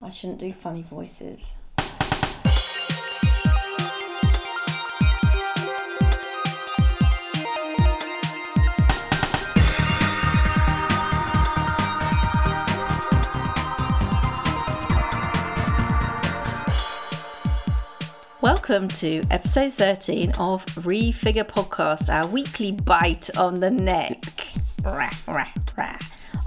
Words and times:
I 0.00 0.10
shouldn't 0.10 0.38
do 0.38 0.52
funny 0.52 0.82
voices. 0.82 1.40
Welcome 18.40 18.86
to 18.88 19.24
episode 19.32 19.72
13 19.72 20.30
of 20.38 20.64
Refigure 20.76 21.42
Podcast, 21.42 22.08
our 22.08 22.30
weekly 22.30 22.70
bite 22.70 23.36
on 23.36 23.56
the 23.56 23.70
neck 23.72 24.24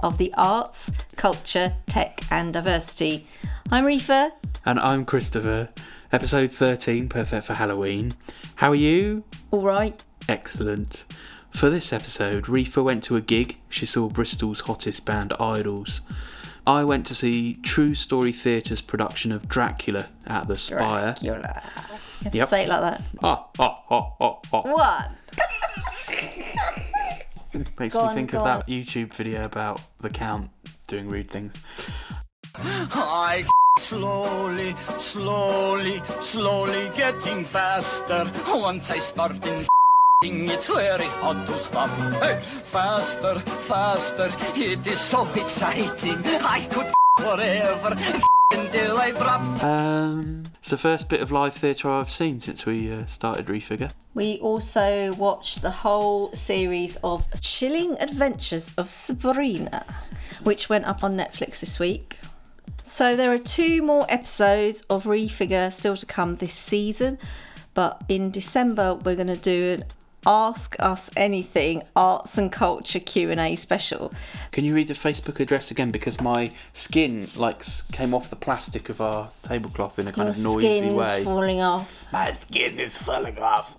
of 0.02 0.18
the 0.18 0.32
arts, 0.36 0.90
culture, 1.22 1.72
tech, 1.86 2.20
and 2.32 2.52
diversity. 2.52 3.24
I'm 3.70 3.84
Reefa. 3.84 4.32
And 4.66 4.80
I'm 4.80 5.04
Christopher. 5.04 5.68
Episode 6.10 6.50
13, 6.50 7.08
perfect 7.08 7.46
for 7.46 7.54
Halloween. 7.54 8.10
How 8.56 8.70
are 8.72 8.74
you? 8.74 9.22
All 9.52 9.62
right. 9.62 10.04
Excellent. 10.28 11.04
For 11.50 11.70
this 11.70 11.92
episode, 11.92 12.46
Reefa 12.46 12.82
went 12.82 13.04
to 13.04 13.14
a 13.14 13.20
gig. 13.20 13.58
She 13.68 13.86
saw 13.86 14.08
Bristol's 14.08 14.58
hottest 14.62 15.06
band, 15.06 15.32
Idles. 15.38 16.00
I 16.66 16.82
went 16.82 17.06
to 17.06 17.14
see 17.14 17.54
True 17.62 17.94
Story 17.94 18.32
Theatre's 18.32 18.80
production 18.80 19.30
of 19.30 19.48
Dracula 19.48 20.08
at 20.26 20.48
the 20.48 20.56
Spire. 20.56 21.14
Dracula. 21.22 21.22
You 21.22 21.32
have 22.24 22.32
to 22.32 22.38
Yep. 22.38 22.48
say 22.48 22.62
it 22.64 22.68
like 22.68 22.80
that. 22.80 23.02
Oh, 23.22 23.46
oh, 23.60 23.76
oh, 23.92 24.14
oh, 24.20 24.40
oh. 24.52 24.62
What? 24.72 25.14
Makes 27.78 27.94
me 27.94 28.08
think 28.12 28.32
of 28.32 28.42
that 28.42 28.66
YouTube 28.66 29.12
video 29.12 29.44
about 29.44 29.80
the 29.98 30.10
Count 30.10 30.48
doing 30.92 31.08
rude 31.08 31.30
things. 31.30 31.54
I 32.54 33.46
slowly, 33.78 34.76
slowly, 34.98 36.02
slowly 36.20 36.90
getting 36.94 37.44
faster. 37.44 38.30
Once 38.46 38.90
I 38.90 38.98
start 38.98 39.42
in 39.46 39.66
it's 40.22 40.66
very 40.66 41.06
hard 41.20 41.46
to 41.46 41.58
stop. 41.58 41.88
Hey, 42.20 42.40
faster, 42.44 43.40
faster, 43.70 44.30
it 44.54 44.86
is 44.86 45.00
so 45.00 45.26
exciting. 45.34 46.20
I 46.56 46.60
could 46.70 46.92
forever. 47.18 48.28
Um, 49.62 50.42
it's 50.58 50.70
the 50.70 50.78
first 50.78 51.08
bit 51.08 51.20
of 51.20 51.30
live 51.30 51.54
theatre 51.54 51.88
I've 51.88 52.10
seen 52.10 52.40
since 52.40 52.66
we 52.66 52.92
uh, 52.92 53.06
started 53.06 53.46
Refigure. 53.46 53.92
We 54.14 54.38
also 54.38 55.12
watched 55.14 55.62
the 55.62 55.70
whole 55.70 56.32
series 56.34 56.96
of 57.04 57.24
Chilling 57.40 57.96
Adventures 58.00 58.72
of 58.76 58.90
Sabrina, 58.90 59.84
which 60.42 60.68
went 60.68 60.84
up 60.86 61.04
on 61.04 61.14
Netflix 61.14 61.60
this 61.60 61.78
week. 61.78 62.18
So 62.84 63.14
there 63.16 63.32
are 63.32 63.38
two 63.38 63.82
more 63.82 64.06
episodes 64.08 64.82
of 64.90 65.04
Refigure 65.04 65.72
still 65.72 65.96
to 65.96 66.06
come 66.06 66.34
this 66.34 66.54
season, 66.54 67.18
but 67.74 68.02
in 68.08 68.30
December 68.30 68.94
we're 68.94 69.16
going 69.16 69.28
to 69.28 69.36
do 69.36 69.74
an 69.74 69.84
Ask 70.24 70.76
Us 70.78 71.10
Anything 71.16 71.82
Arts 71.96 72.38
and 72.38 72.52
Culture 72.52 73.00
Q&A 73.00 73.56
special. 73.56 74.12
Can 74.52 74.64
you 74.64 74.74
read 74.74 74.88
the 74.88 74.94
Facebook 74.94 75.40
address 75.40 75.70
again? 75.72 75.90
Because 75.90 76.20
my 76.20 76.52
skin 76.72 77.28
like 77.36 77.64
came 77.90 78.14
off 78.14 78.30
the 78.30 78.36
plastic 78.36 78.88
of 78.88 79.00
our 79.00 79.30
tablecloth 79.42 79.98
in 79.98 80.06
a 80.06 80.12
kind 80.12 80.26
Your 80.26 80.30
of 80.30 80.38
noisy 80.38 80.78
skin's 80.78 80.94
way. 80.94 81.24
falling 81.24 81.60
off. 81.60 81.90
My 82.12 82.30
skin 82.32 82.78
is 82.78 82.98
falling 82.98 83.38
off. 83.38 83.76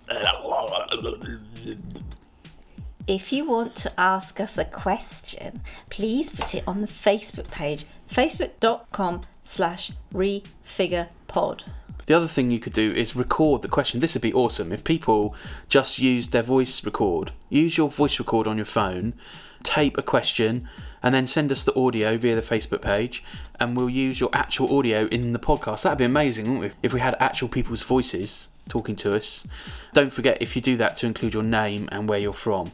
If 3.06 3.32
you 3.32 3.48
want 3.48 3.74
to 3.76 4.00
ask 4.00 4.40
us 4.40 4.56
a 4.58 4.64
question, 4.64 5.60
please 5.90 6.30
put 6.30 6.54
it 6.54 6.64
on 6.66 6.80
the 6.80 6.86
Facebook 6.86 7.50
page, 7.50 7.86
facebook.com 8.10 9.22
slash 9.42 9.92
refigurepod. 10.12 11.62
The 12.06 12.14
other 12.14 12.28
thing 12.28 12.50
you 12.50 12.60
could 12.60 12.72
do 12.72 12.86
is 12.86 13.16
record 13.16 13.62
the 13.62 13.68
question. 13.68 14.00
This 14.00 14.14
would 14.14 14.22
be 14.22 14.32
awesome 14.32 14.72
if 14.72 14.84
people 14.84 15.34
just 15.68 15.98
used 15.98 16.32
their 16.32 16.42
voice 16.42 16.84
record. 16.84 17.32
Use 17.48 17.76
your 17.76 17.90
voice 17.90 18.18
record 18.18 18.46
on 18.46 18.56
your 18.56 18.66
phone, 18.66 19.14
tape 19.62 19.96
a 19.96 20.02
question, 20.02 20.68
and 21.02 21.14
then 21.14 21.26
send 21.26 21.50
us 21.50 21.64
the 21.64 21.74
audio 21.78 22.16
via 22.16 22.34
the 22.34 22.42
Facebook 22.42 22.82
page, 22.82 23.22
and 23.58 23.76
we'll 23.76 23.90
use 23.90 24.20
your 24.20 24.30
actual 24.32 24.76
audio 24.76 25.06
in 25.06 25.32
the 25.32 25.38
podcast. 25.38 25.82
That'd 25.82 25.98
be 25.98 26.04
amazing, 26.04 26.46
wouldn't 26.46 26.74
we? 26.74 26.78
If 26.82 26.92
we 26.92 27.00
had 27.00 27.16
actual 27.20 27.48
people's 27.48 27.82
voices 27.82 28.48
talking 28.68 28.96
to 28.96 29.14
us. 29.14 29.46
Don't 29.92 30.12
forget, 30.12 30.38
if 30.40 30.56
you 30.56 30.62
do 30.62 30.76
that, 30.78 30.96
to 30.98 31.06
include 31.06 31.34
your 31.34 31.42
name 31.42 31.88
and 31.92 32.08
where 32.08 32.18
you're 32.18 32.32
from. 32.32 32.72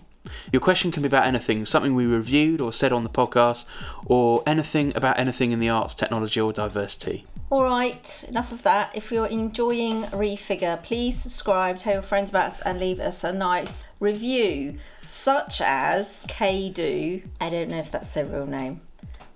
Your 0.52 0.60
question 0.60 0.92
can 0.92 1.02
be 1.02 1.06
about 1.06 1.26
anything, 1.26 1.64
something 1.64 1.94
we 1.94 2.06
reviewed 2.06 2.60
or 2.60 2.72
said 2.72 2.92
on 2.92 3.04
the 3.04 3.10
podcast, 3.10 3.64
or 4.04 4.42
anything 4.46 4.94
about 4.94 5.18
anything 5.18 5.52
in 5.52 5.60
the 5.60 5.68
arts, 5.68 5.94
technology, 5.94 6.40
or 6.40 6.52
diversity. 6.52 7.24
All 7.48 7.64
right, 7.64 8.24
enough 8.28 8.52
of 8.52 8.62
that. 8.62 8.90
If 8.94 9.10
you're 9.10 9.26
enjoying 9.26 10.04
Refigure, 10.04 10.82
please 10.82 11.18
subscribe, 11.18 11.78
tell 11.78 11.94
your 11.94 12.02
friends 12.02 12.30
about 12.30 12.46
us, 12.46 12.60
and 12.60 12.78
leave 12.78 13.00
us 13.00 13.24
a 13.24 13.32
nice 13.32 13.86
review, 13.98 14.78
such 15.04 15.60
as 15.60 16.26
Kdo. 16.28 17.22
I 17.40 17.50
don't 17.50 17.70
know 17.70 17.78
if 17.78 17.90
that's 17.90 18.10
their 18.10 18.26
real 18.26 18.46
name, 18.46 18.80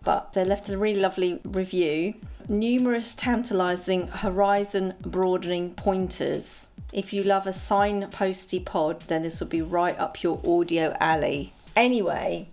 but 0.05 0.33
they 0.33 0.45
left 0.45 0.69
a 0.69 0.79
really 0.79 1.01
lovely 1.01 1.41
review. 1.45 2.15
Numerous 2.49 3.15
tantalising 3.15 4.09
horizon 4.09 4.95
broadening 5.01 5.75
pointers. 5.75 6.69
If 6.93 7.13
you 7.13 7.23
love 7.23 7.47
a 7.47 7.51
signposty 7.51 8.65
pod, 8.65 9.01
then 9.09 9.23
this 9.23 9.41
will 9.41 9.49
be 9.49 9.63
right 9.63 9.99
up 9.99 10.23
your 10.23 10.41
audio 10.47 10.97
alley. 11.01 11.53
Anyway, 11.75 12.49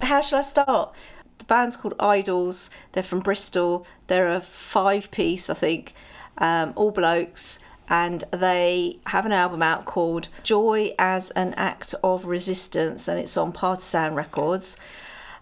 how 0.00 0.20
shall 0.20 0.38
I 0.38 0.42
start? 0.42 0.94
The 1.38 1.44
band's 1.44 1.76
called 1.76 1.94
Idles. 1.98 2.70
They're 2.92 3.02
from 3.02 3.20
Bristol. 3.20 3.86
They're 4.06 4.32
a 4.32 4.40
five 4.40 5.10
piece, 5.10 5.50
I 5.50 5.54
think, 5.54 5.94
um, 6.38 6.72
all 6.76 6.90
blokes. 6.90 7.58
And 7.88 8.24
they 8.32 8.98
have 9.06 9.26
an 9.26 9.32
album 9.32 9.62
out 9.62 9.84
called 9.84 10.28
Joy 10.42 10.94
as 10.98 11.30
an 11.30 11.54
Act 11.54 11.94
of 12.02 12.24
Resistance, 12.24 13.06
and 13.06 13.18
it's 13.18 13.36
on 13.36 13.52
Partisan 13.52 14.14
Records. 14.14 14.76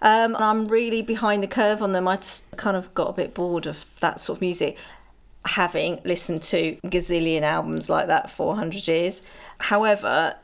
Um, 0.03 0.37
I'm 0.37 0.69
really 0.69 1.01
behind 1.01 1.43
the 1.43 1.49
curve 1.49 1.83
on 1.83 1.93
them. 1.93 2.07
I 2.07 2.17
just 2.17 2.51
kind 2.59 2.77
of 2.77 2.93
got 2.93 3.09
a 3.09 3.13
bit 3.15 3.33
bored 3.33 3.67
of 3.67 3.87
that 4.01 4.21
sort 4.21 4.37
of 4.39 4.41
music, 4.43 4.77
having 5.44 6.00
listened 6.05 6.43
to 6.43 6.77
gazillion 6.87 7.43
albums 7.43 7.88
like 7.88 8.06
that 8.06 8.31
for 8.31 8.55
400 8.55 8.88
years. 8.88 9.22
However, 9.59 10.37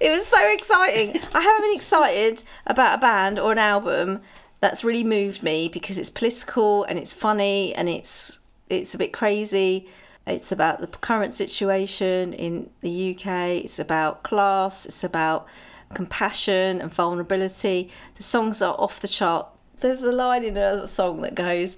it 0.00 0.10
was 0.10 0.26
so 0.26 0.44
exciting. 0.50 1.20
I 1.34 1.40
haven't 1.40 1.62
been 1.62 1.76
excited 1.76 2.44
about 2.66 2.98
a 2.98 3.00
band 3.00 3.38
or 3.38 3.52
an 3.52 3.58
album 3.58 4.20
that's 4.60 4.84
really 4.84 5.04
moved 5.04 5.42
me 5.42 5.68
because 5.68 5.98
it's 5.98 6.10
political 6.10 6.84
and 6.84 6.98
it's 6.98 7.12
funny 7.12 7.74
and 7.74 7.88
it's 7.88 8.38
it's 8.68 8.94
a 8.94 8.98
bit 8.98 9.12
crazy. 9.12 9.88
It's 10.26 10.52
about 10.52 10.80
the 10.80 10.86
current 10.86 11.34
situation 11.34 12.32
in 12.32 12.70
the 12.80 13.10
UK. 13.10 13.64
It's 13.64 13.78
about 13.78 14.22
class. 14.22 14.86
It's 14.86 15.02
about 15.02 15.46
compassion 15.94 16.80
and 16.80 16.92
vulnerability. 16.92 17.90
The 18.14 18.22
songs 18.22 18.62
are 18.62 18.74
off 18.78 19.00
the 19.00 19.08
chart. 19.08 19.48
There's 19.80 20.02
a 20.02 20.12
line 20.12 20.44
in 20.44 20.56
a 20.56 20.86
song 20.86 21.22
that 21.22 21.34
goes, 21.34 21.76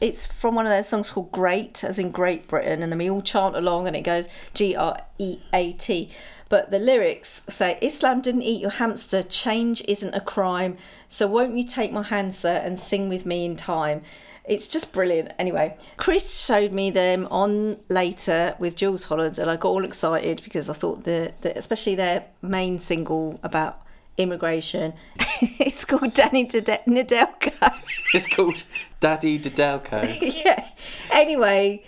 it's 0.00 0.24
from 0.24 0.54
one 0.54 0.66
of 0.66 0.70
their 0.70 0.82
songs 0.82 1.10
called 1.10 1.30
Great, 1.32 1.84
as 1.84 1.98
in 1.98 2.10
Great 2.10 2.48
Britain, 2.48 2.82
and 2.82 2.92
then 2.92 2.98
we 2.98 3.10
all 3.10 3.22
chant 3.22 3.56
along 3.56 3.86
and 3.86 3.94
it 3.94 4.02
goes 4.02 4.26
G 4.54 4.74
R 4.74 4.98
E 5.18 5.38
A 5.52 5.72
T. 5.72 6.10
But 6.48 6.72
the 6.72 6.80
lyrics 6.80 7.42
say, 7.48 7.78
Islam 7.80 8.20
didn't 8.20 8.42
eat 8.42 8.60
your 8.60 8.70
hamster, 8.70 9.22
change 9.22 9.82
isn't 9.86 10.14
a 10.14 10.20
crime, 10.20 10.78
so 11.08 11.28
won't 11.28 11.56
you 11.56 11.64
take 11.64 11.92
my 11.92 12.02
hand, 12.02 12.34
sir, 12.34 12.56
and 12.56 12.80
sing 12.80 13.08
with 13.08 13.24
me 13.24 13.44
in 13.44 13.54
time? 13.54 14.02
It's 14.44 14.66
just 14.66 14.92
brilliant. 14.92 15.30
Anyway, 15.38 15.76
Chris 15.96 16.40
showed 16.40 16.72
me 16.72 16.90
them 16.90 17.28
on 17.30 17.78
later 17.88 18.56
with 18.58 18.74
Jools 18.74 19.04
Holland, 19.04 19.38
and 19.38 19.48
I 19.48 19.54
got 19.54 19.68
all 19.68 19.84
excited 19.84 20.40
because 20.42 20.68
I 20.68 20.72
thought 20.72 21.04
the, 21.04 21.32
the 21.42 21.56
especially 21.56 21.94
their 21.94 22.24
main 22.42 22.80
single 22.80 23.38
about 23.44 23.86
immigration, 24.18 24.92
it's 25.40 25.84
called 25.84 26.14
Danny 26.14 26.44
Nade- 26.44 26.80
Nedelko. 26.86 27.74
It's 28.12 28.26
called 28.26 28.64
Daddy 29.00 29.38
Didelco. 29.38 30.18
yeah. 30.44 30.68
Anyway, 31.10 31.82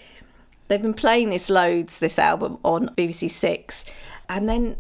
they've 0.69 0.83
been 0.83 0.95
playing 0.95 1.31
this 1.31 1.49
loads, 1.49 1.99
this 1.99 2.19
album, 2.19 2.59
on 2.65 2.89
BBC 2.97 3.31
Six. 3.31 3.85
And 4.29 4.49
then 4.49 4.77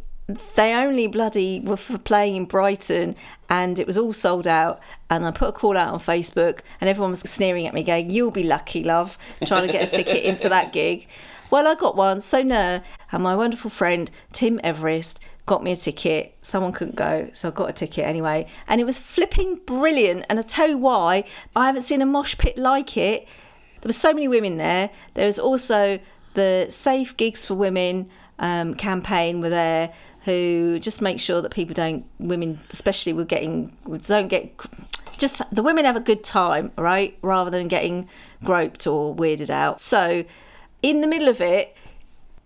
they 0.55 0.73
only 0.75 1.07
bloody 1.07 1.61
were 1.61 1.77
for 1.77 1.99
playing 1.99 2.37
in 2.37 2.45
Brighton 2.45 3.17
and 3.51 3.79
it 3.79 3.87
was 3.87 3.99
all 3.99 4.13
sold 4.13 4.47
out. 4.47 4.81
And 5.11 5.27
I 5.27 5.31
put 5.31 5.49
a 5.49 5.53
call 5.53 5.77
out 5.77 5.93
on 5.93 6.01
Facebook 6.01 6.61
and 6.81 6.89
everyone 6.89 7.11
was 7.11 7.21
sneering 7.21 7.67
at 7.67 7.75
me, 7.75 7.83
going, 7.83 8.11
You'll 8.11 8.31
be 8.31 8.43
lucky, 8.43 8.83
love, 8.83 9.19
trying 9.45 9.67
to 9.67 9.73
get 9.73 9.93
a 9.93 9.97
ticket 9.97 10.25
into 10.25 10.49
that 10.49 10.73
gig. 10.73 11.07
Well, 11.51 11.67
I 11.67 11.75
got 11.75 11.97
one, 11.97 12.23
so 12.23 12.43
no. 12.43 12.81
And 13.11 13.23
my 13.23 13.37
wonderful 13.37 13.69
friend, 13.69 14.11
Tim 14.33 14.59
Everest, 14.65 15.21
got 15.47 15.63
me 15.63 15.73
a 15.73 15.77
ticket. 15.77 16.37
Someone 16.43 16.73
couldn't 16.73 16.97
go, 16.97 17.29
so 17.33 17.49
I 17.49 17.51
got 17.51 17.71
a 17.71 17.73
ticket 17.73 18.05
anyway. 18.05 18.47
And 18.69 18.81
it 18.81 18.85
was 18.85 18.99
flipping 18.99 19.57
brilliant. 19.67 20.27
And 20.29 20.39
I 20.39 20.43
tell 20.43 20.69
you 20.69 20.79
why, 20.79 21.25
I 21.57 21.67
haven't 21.67 21.83
seen 21.83 22.03
a 22.03 22.07
mosh 22.07 22.37
pit 22.39 22.57
like 22.57 22.97
it. 22.97 23.27
There 23.81 23.89
were 23.89 23.93
so 23.93 24.13
many 24.13 24.29
women 24.29 24.57
there. 24.57 24.91
There 25.15 25.27
was 25.27 25.39
also 25.39 25.99
the 26.35 26.67
Safe 26.69 27.17
Gigs 27.17 27.45
for 27.45 27.55
Women 27.55 28.09
um, 28.39 28.75
campaign 28.75 29.41
were 29.41 29.51
there 29.51 29.93
who 30.25 30.79
just 30.79 31.03
make 31.03 31.19
sure 31.19 31.43
that 31.43 31.51
people 31.51 31.75
don't, 31.75 32.05
women 32.19 32.61
especially, 32.71 33.13
were 33.13 33.25
getting, 33.25 33.77
don't 34.07 34.29
get 34.29 34.55
just 35.19 35.43
the 35.55 35.63
women 35.63 35.85
have 35.85 35.97
a 35.97 36.01
good 36.01 36.25
time, 36.25 36.73
right? 36.77 37.17
Rather 37.23 37.51
than 37.51 37.69
getting 37.69 38.09
groped 38.45 38.87
or 38.87 39.15
weirded 39.15 39.51
out. 39.51 39.81
So, 39.81 40.25
in 40.83 41.01
the 41.01 41.07
middle 41.07 41.29
of 41.29 41.41
it, 41.41 41.77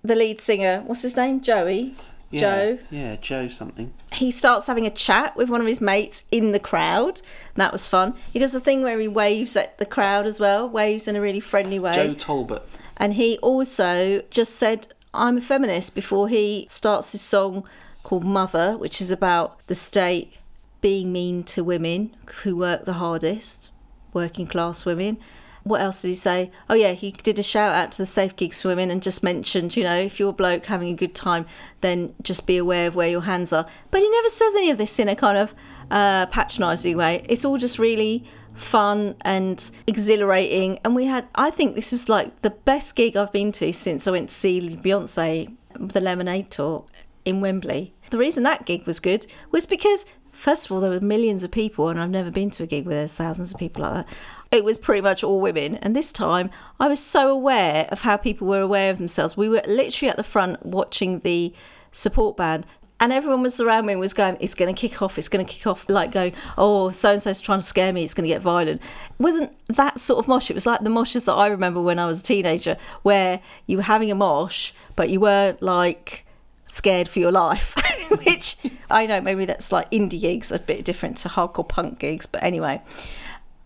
the 0.02 0.14
lead 0.14 0.40
singer, 0.40 0.82
what's 0.86 1.02
his 1.02 1.16
name? 1.16 1.40
Joey. 1.40 1.94
Yeah, 2.36 2.40
Joe. 2.40 2.78
Yeah, 2.90 3.16
Joe 3.16 3.48
something. 3.48 3.92
He 4.12 4.30
starts 4.30 4.66
having 4.66 4.86
a 4.86 4.90
chat 4.90 5.36
with 5.36 5.50
one 5.50 5.60
of 5.60 5.66
his 5.66 5.80
mates 5.80 6.24
in 6.30 6.52
the 6.52 6.60
crowd. 6.60 7.20
That 7.54 7.72
was 7.72 7.88
fun. 7.88 8.14
He 8.32 8.38
does 8.38 8.54
a 8.54 8.60
thing 8.60 8.82
where 8.82 8.98
he 8.98 9.08
waves 9.08 9.56
at 9.56 9.78
the 9.78 9.86
crowd 9.86 10.26
as 10.26 10.40
well, 10.40 10.68
waves 10.68 11.08
in 11.08 11.16
a 11.16 11.20
really 11.20 11.40
friendly 11.40 11.78
way. 11.78 11.94
Joe 11.94 12.14
Talbot. 12.14 12.62
And 12.96 13.14
he 13.14 13.38
also 13.38 14.22
just 14.30 14.56
said, 14.56 14.88
I'm 15.12 15.38
a 15.38 15.40
feminist 15.42 15.94
before 15.94 16.28
he 16.28 16.66
starts 16.68 17.12
his 17.12 17.22
song 17.22 17.64
called 18.02 18.24
Mother, 18.24 18.76
which 18.76 19.00
is 19.00 19.10
about 19.10 19.58
the 19.66 19.74
state 19.74 20.38
being 20.80 21.12
mean 21.12 21.42
to 21.42 21.64
women 21.64 22.14
who 22.42 22.56
work 22.56 22.84
the 22.84 22.94
hardest, 22.94 23.70
working 24.12 24.46
class 24.46 24.84
women. 24.84 25.18
What 25.66 25.80
else 25.80 26.00
did 26.00 26.08
he 26.08 26.14
say? 26.14 26.52
Oh, 26.70 26.74
yeah, 26.74 26.92
he 26.92 27.10
did 27.10 27.40
a 27.40 27.42
shout 27.42 27.74
out 27.74 27.90
to 27.90 27.98
the 27.98 28.06
Safe 28.06 28.36
Gigs 28.36 28.62
Women 28.62 28.88
and 28.88 29.02
just 29.02 29.24
mentioned, 29.24 29.76
you 29.76 29.82
know, 29.82 29.96
if 29.96 30.20
you're 30.20 30.30
a 30.30 30.32
bloke 30.32 30.66
having 30.66 30.90
a 30.90 30.94
good 30.94 31.12
time, 31.12 31.44
then 31.80 32.14
just 32.22 32.46
be 32.46 32.56
aware 32.56 32.86
of 32.86 32.94
where 32.94 33.08
your 33.08 33.22
hands 33.22 33.52
are. 33.52 33.66
But 33.90 34.00
he 34.00 34.08
never 34.08 34.28
says 34.28 34.54
any 34.54 34.70
of 34.70 34.78
this 34.78 34.96
in 35.00 35.08
a 35.08 35.16
kind 35.16 35.36
of 35.36 35.56
uh, 35.90 36.26
patronising 36.26 36.96
way. 36.96 37.26
It's 37.28 37.44
all 37.44 37.58
just 37.58 37.80
really 37.80 38.24
fun 38.54 39.16
and 39.22 39.68
exhilarating. 39.88 40.78
And 40.84 40.94
we 40.94 41.06
had, 41.06 41.26
I 41.34 41.50
think 41.50 41.74
this 41.74 41.92
is 41.92 42.08
like 42.08 42.42
the 42.42 42.50
best 42.50 42.94
gig 42.94 43.16
I've 43.16 43.32
been 43.32 43.50
to 43.52 43.72
since 43.72 44.06
I 44.06 44.12
went 44.12 44.28
to 44.28 44.34
see 44.36 44.60
Beyonce, 44.60 45.52
the 45.80 46.00
Lemonade 46.00 46.48
Tour 46.52 46.84
in 47.24 47.40
Wembley. 47.40 47.92
The 48.10 48.18
reason 48.18 48.44
that 48.44 48.66
gig 48.66 48.86
was 48.86 49.00
good 49.00 49.26
was 49.50 49.66
because, 49.66 50.06
first 50.30 50.66
of 50.66 50.70
all, 50.70 50.80
there 50.80 50.90
were 50.92 51.00
millions 51.00 51.42
of 51.42 51.50
people, 51.50 51.88
and 51.88 51.98
I've 51.98 52.08
never 52.08 52.30
been 52.30 52.52
to 52.52 52.62
a 52.62 52.66
gig 52.68 52.86
where 52.86 52.98
there's 52.98 53.14
thousands 53.14 53.52
of 53.52 53.58
people 53.58 53.82
like 53.82 54.06
that. 54.06 54.14
It 54.50 54.64
was 54.64 54.78
pretty 54.78 55.00
much 55.00 55.24
all 55.24 55.40
women. 55.40 55.76
And 55.76 55.94
this 55.94 56.12
time, 56.12 56.50
I 56.78 56.88
was 56.88 57.00
so 57.00 57.30
aware 57.30 57.88
of 57.90 58.02
how 58.02 58.16
people 58.16 58.46
were 58.46 58.60
aware 58.60 58.90
of 58.90 58.98
themselves. 58.98 59.36
We 59.36 59.48
were 59.48 59.62
literally 59.66 60.10
at 60.10 60.16
the 60.16 60.22
front 60.22 60.64
watching 60.64 61.20
the 61.20 61.52
support 61.92 62.36
band 62.36 62.66
and 62.98 63.12
everyone 63.12 63.42
was 63.42 63.60
around 63.60 63.86
me 63.86 63.92
and 63.92 64.00
was 64.00 64.14
going, 64.14 64.36
it's 64.40 64.54
going 64.54 64.74
to 64.74 64.78
kick 64.78 65.02
off, 65.02 65.18
it's 65.18 65.28
going 65.28 65.44
to 65.44 65.52
kick 65.52 65.66
off, 65.66 65.88
like 65.88 66.12
going, 66.12 66.32
oh, 66.56 66.88
so 66.90 67.12
and 67.12 67.22
so's 67.22 67.40
trying 67.40 67.58
to 67.58 67.64
scare 67.64 67.92
me, 67.92 68.02
it's 68.02 68.14
going 68.14 68.26
to 68.26 68.32
get 68.34 68.40
violent. 68.40 68.80
It 68.80 69.22
wasn't 69.22 69.52
that 69.68 70.00
sort 70.00 70.18
of 70.18 70.28
mosh. 70.28 70.50
It 70.50 70.54
was 70.54 70.66
like 70.66 70.80
the 70.80 70.90
moshes 70.90 71.26
that 71.26 71.34
I 71.34 71.48
remember 71.48 71.82
when 71.82 71.98
I 71.98 72.06
was 72.06 72.20
a 72.20 72.22
teenager, 72.22 72.78
where 73.02 73.40
you 73.66 73.76
were 73.76 73.82
having 73.82 74.10
a 74.10 74.14
mosh, 74.14 74.72
but 74.96 75.10
you 75.10 75.20
weren't 75.20 75.60
like 75.60 76.24
scared 76.68 77.06
for 77.06 77.18
your 77.18 77.32
life, 77.32 77.74
which 78.24 78.56
I 78.90 79.04
know 79.06 79.20
maybe 79.20 79.44
that's 79.44 79.70
like 79.72 79.90
indie 79.90 80.20
gigs, 80.20 80.50
a 80.50 80.58
bit 80.58 80.84
different 80.84 81.18
to 81.18 81.28
hardcore 81.28 81.68
punk 81.68 81.98
gigs, 81.98 82.24
but 82.24 82.42
anyway. 82.42 82.80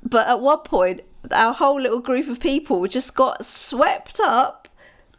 But 0.02 0.29
at 0.29 0.41
one 0.41 0.61
point, 0.61 1.02
our 1.31 1.52
whole 1.52 1.81
little 1.81 2.00
group 2.00 2.29
of 2.29 2.41
people 2.41 2.87
just 2.87 3.14
got 3.14 3.44
swept 3.44 4.20
up 4.20 4.61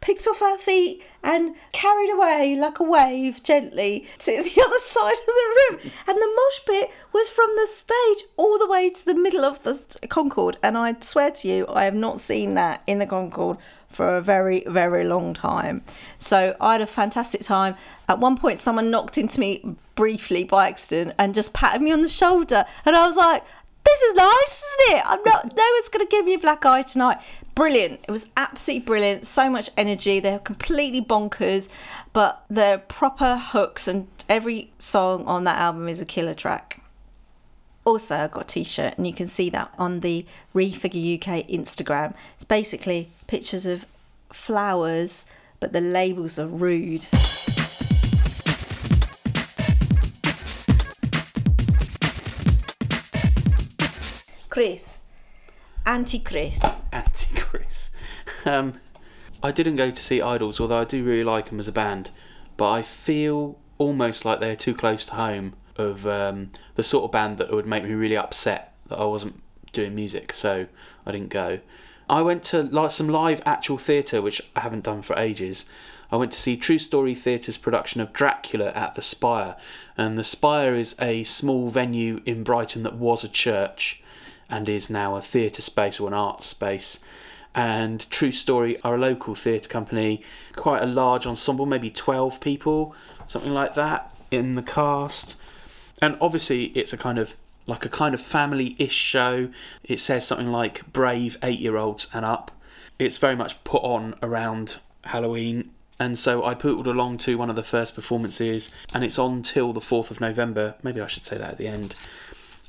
picked 0.02 0.26
off 0.26 0.42
our 0.42 0.58
feet 0.58 1.02
and 1.22 1.54
carried 1.72 2.10
away 2.10 2.54
like 2.56 2.78
a 2.80 2.82
wave 2.82 3.42
gently 3.42 4.06
to 4.18 4.30
the 4.42 4.62
other 4.62 4.78
side 4.78 5.12
of 5.12 5.26
the 5.26 5.56
room. 5.56 5.92
And 6.06 6.18
the 6.18 6.36
mosh 6.36 6.66
pit 6.66 6.90
was 7.14 7.30
from 7.30 7.48
the 7.56 7.66
stage 7.66 8.28
all 8.36 8.58
the 8.58 8.68
way 8.68 8.90
to 8.90 9.04
the 9.06 9.14
middle 9.14 9.44
of 9.44 9.62
the 9.62 9.80
Concorde. 10.08 10.58
And 10.62 10.76
I 10.76 10.96
swear 11.00 11.30
to 11.30 11.48
you, 11.48 11.66
I 11.68 11.84
have 11.84 11.94
not 11.94 12.20
seen 12.20 12.54
that 12.54 12.82
in 12.86 12.98
the 12.98 13.06
Concorde 13.06 13.56
for 13.88 14.16
a 14.16 14.22
very, 14.22 14.64
very 14.66 15.04
long 15.04 15.34
time. 15.34 15.82
So 16.18 16.56
I 16.60 16.72
had 16.72 16.80
a 16.80 16.86
fantastic 16.86 17.42
time. 17.42 17.76
At 18.08 18.18
one 18.18 18.36
point, 18.36 18.58
someone 18.58 18.90
knocked 18.90 19.18
into 19.18 19.38
me 19.38 19.76
briefly 19.94 20.44
by 20.44 20.68
accident 20.68 21.14
and 21.18 21.34
just 21.34 21.52
patted 21.52 21.82
me 21.82 21.92
on 21.92 22.02
the 22.02 22.08
shoulder. 22.08 22.64
And 22.84 22.96
I 22.96 23.06
was 23.06 23.16
like, 23.16 23.44
this 23.92 24.02
is 24.02 24.14
nice, 24.14 24.64
isn't 24.64 24.96
it? 24.96 25.02
I'm 25.04 25.20
not. 25.24 25.56
No 25.56 25.64
one's 25.74 25.88
going 25.88 26.06
to 26.06 26.10
give 26.10 26.24
me 26.24 26.34
a 26.34 26.38
black 26.38 26.64
eye 26.64 26.82
tonight. 26.82 27.18
Brilliant. 27.54 28.00
It 28.08 28.10
was 28.10 28.28
absolutely 28.36 28.86
brilliant. 28.86 29.26
So 29.26 29.50
much 29.50 29.68
energy. 29.76 30.18
They're 30.18 30.38
completely 30.38 31.02
bonkers, 31.02 31.68
but 32.12 32.44
they're 32.48 32.78
proper 32.78 33.36
hooks, 33.36 33.86
and 33.86 34.08
every 34.28 34.72
song 34.78 35.26
on 35.26 35.44
that 35.44 35.58
album 35.58 35.88
is 35.88 36.00
a 36.00 36.06
killer 36.06 36.34
track. 36.34 36.82
Also, 37.84 38.16
I 38.16 38.28
got 38.28 38.44
a 38.44 38.46
t-shirt, 38.46 38.96
and 38.96 39.06
you 39.06 39.12
can 39.12 39.28
see 39.28 39.50
that 39.50 39.74
on 39.76 40.00
the 40.00 40.24
Refigure 40.54 41.16
UK 41.16 41.46
Instagram. 41.48 42.14
It's 42.36 42.44
basically 42.44 43.10
pictures 43.26 43.66
of 43.66 43.84
flowers, 44.32 45.26
but 45.60 45.72
the 45.72 45.80
labels 45.80 46.38
are 46.38 46.46
rude. 46.46 47.06
Chris. 54.52 54.98
Anti 55.86 56.18
Chris. 56.18 56.60
Anti 56.92 57.40
Chris. 57.40 57.88
Um, 58.44 58.74
I 59.42 59.50
didn't 59.50 59.76
go 59.76 59.90
to 59.90 60.02
see 60.02 60.20
Idles, 60.20 60.60
although 60.60 60.80
I 60.80 60.84
do 60.84 61.02
really 61.02 61.24
like 61.24 61.48
them 61.48 61.58
as 61.58 61.68
a 61.68 61.72
band, 61.72 62.10
but 62.58 62.70
I 62.70 62.82
feel 62.82 63.58
almost 63.78 64.26
like 64.26 64.40
they're 64.40 64.54
too 64.54 64.74
close 64.74 65.06
to 65.06 65.14
home 65.14 65.54
of 65.76 66.06
um, 66.06 66.50
the 66.74 66.84
sort 66.84 67.04
of 67.04 67.12
band 67.12 67.38
that 67.38 67.50
would 67.50 67.66
make 67.66 67.82
me 67.82 67.94
really 67.94 68.18
upset 68.18 68.74
that 68.88 68.98
I 68.98 69.06
wasn't 69.06 69.42
doing 69.72 69.94
music, 69.94 70.34
so 70.34 70.66
I 71.06 71.12
didn't 71.12 71.30
go. 71.30 71.60
I 72.10 72.20
went 72.20 72.42
to 72.44 72.62
like 72.62 72.90
some 72.90 73.08
live 73.08 73.40
actual 73.46 73.78
theatre, 73.78 74.20
which 74.20 74.42
I 74.54 74.60
haven't 74.60 74.84
done 74.84 75.00
for 75.00 75.18
ages. 75.18 75.64
I 76.10 76.16
went 76.16 76.30
to 76.32 76.38
see 76.38 76.58
True 76.58 76.78
Story 76.78 77.14
Theatre's 77.14 77.56
production 77.56 78.02
of 78.02 78.12
Dracula 78.12 78.70
at 78.72 78.96
the 78.96 79.02
Spire, 79.02 79.56
and 79.96 80.18
the 80.18 80.22
Spire 80.22 80.74
is 80.74 80.94
a 81.00 81.24
small 81.24 81.70
venue 81.70 82.20
in 82.26 82.44
Brighton 82.44 82.82
that 82.82 82.96
was 82.96 83.24
a 83.24 83.30
church 83.30 84.01
and 84.52 84.68
is 84.68 84.90
now 84.90 85.16
a 85.16 85.22
theatre 85.22 85.62
space 85.62 85.98
or 85.98 86.06
an 86.06 86.14
arts 86.14 86.44
space. 86.44 87.00
And 87.54 88.08
True 88.10 88.30
Story 88.30 88.78
are 88.82 88.94
a 88.94 88.98
local 88.98 89.34
theatre 89.34 89.68
company, 89.68 90.22
quite 90.54 90.82
a 90.82 90.86
large 90.86 91.26
ensemble, 91.26 91.64
maybe 91.64 91.90
12 91.90 92.38
people, 92.38 92.94
something 93.26 93.52
like 93.52 93.74
that, 93.74 94.14
in 94.30 94.54
the 94.54 94.62
cast. 94.62 95.36
And 96.02 96.18
obviously, 96.20 96.64
it's 96.66 96.92
a 96.92 96.98
kind 96.98 97.18
of 97.18 97.34
like 97.66 97.84
a 97.86 97.88
kind 97.88 98.14
of 98.14 98.20
family 98.20 98.76
ish 98.78 98.94
show. 98.94 99.48
It 99.84 99.98
says 99.98 100.26
something 100.26 100.52
like 100.52 100.92
brave 100.92 101.38
eight 101.42 101.58
year 101.58 101.78
olds 101.78 102.08
and 102.12 102.24
up. 102.24 102.50
It's 102.98 103.16
very 103.16 103.36
much 103.36 103.62
put 103.64 103.82
on 103.82 104.16
around 104.22 104.76
Halloween. 105.04 105.70
And 105.98 106.18
so 106.18 106.44
I 106.44 106.54
pootled 106.54 106.86
along 106.86 107.18
to 107.18 107.38
one 107.38 107.48
of 107.48 107.56
the 107.56 107.62
first 107.62 107.94
performances, 107.94 108.70
and 108.92 109.04
it's 109.04 109.18
on 109.18 109.42
till 109.42 109.72
the 109.72 109.80
4th 109.80 110.10
of 110.10 110.20
November. 110.20 110.74
Maybe 110.82 111.00
I 111.00 111.06
should 111.06 111.24
say 111.24 111.38
that 111.38 111.52
at 111.52 111.58
the 111.58 111.68
end. 111.68 111.94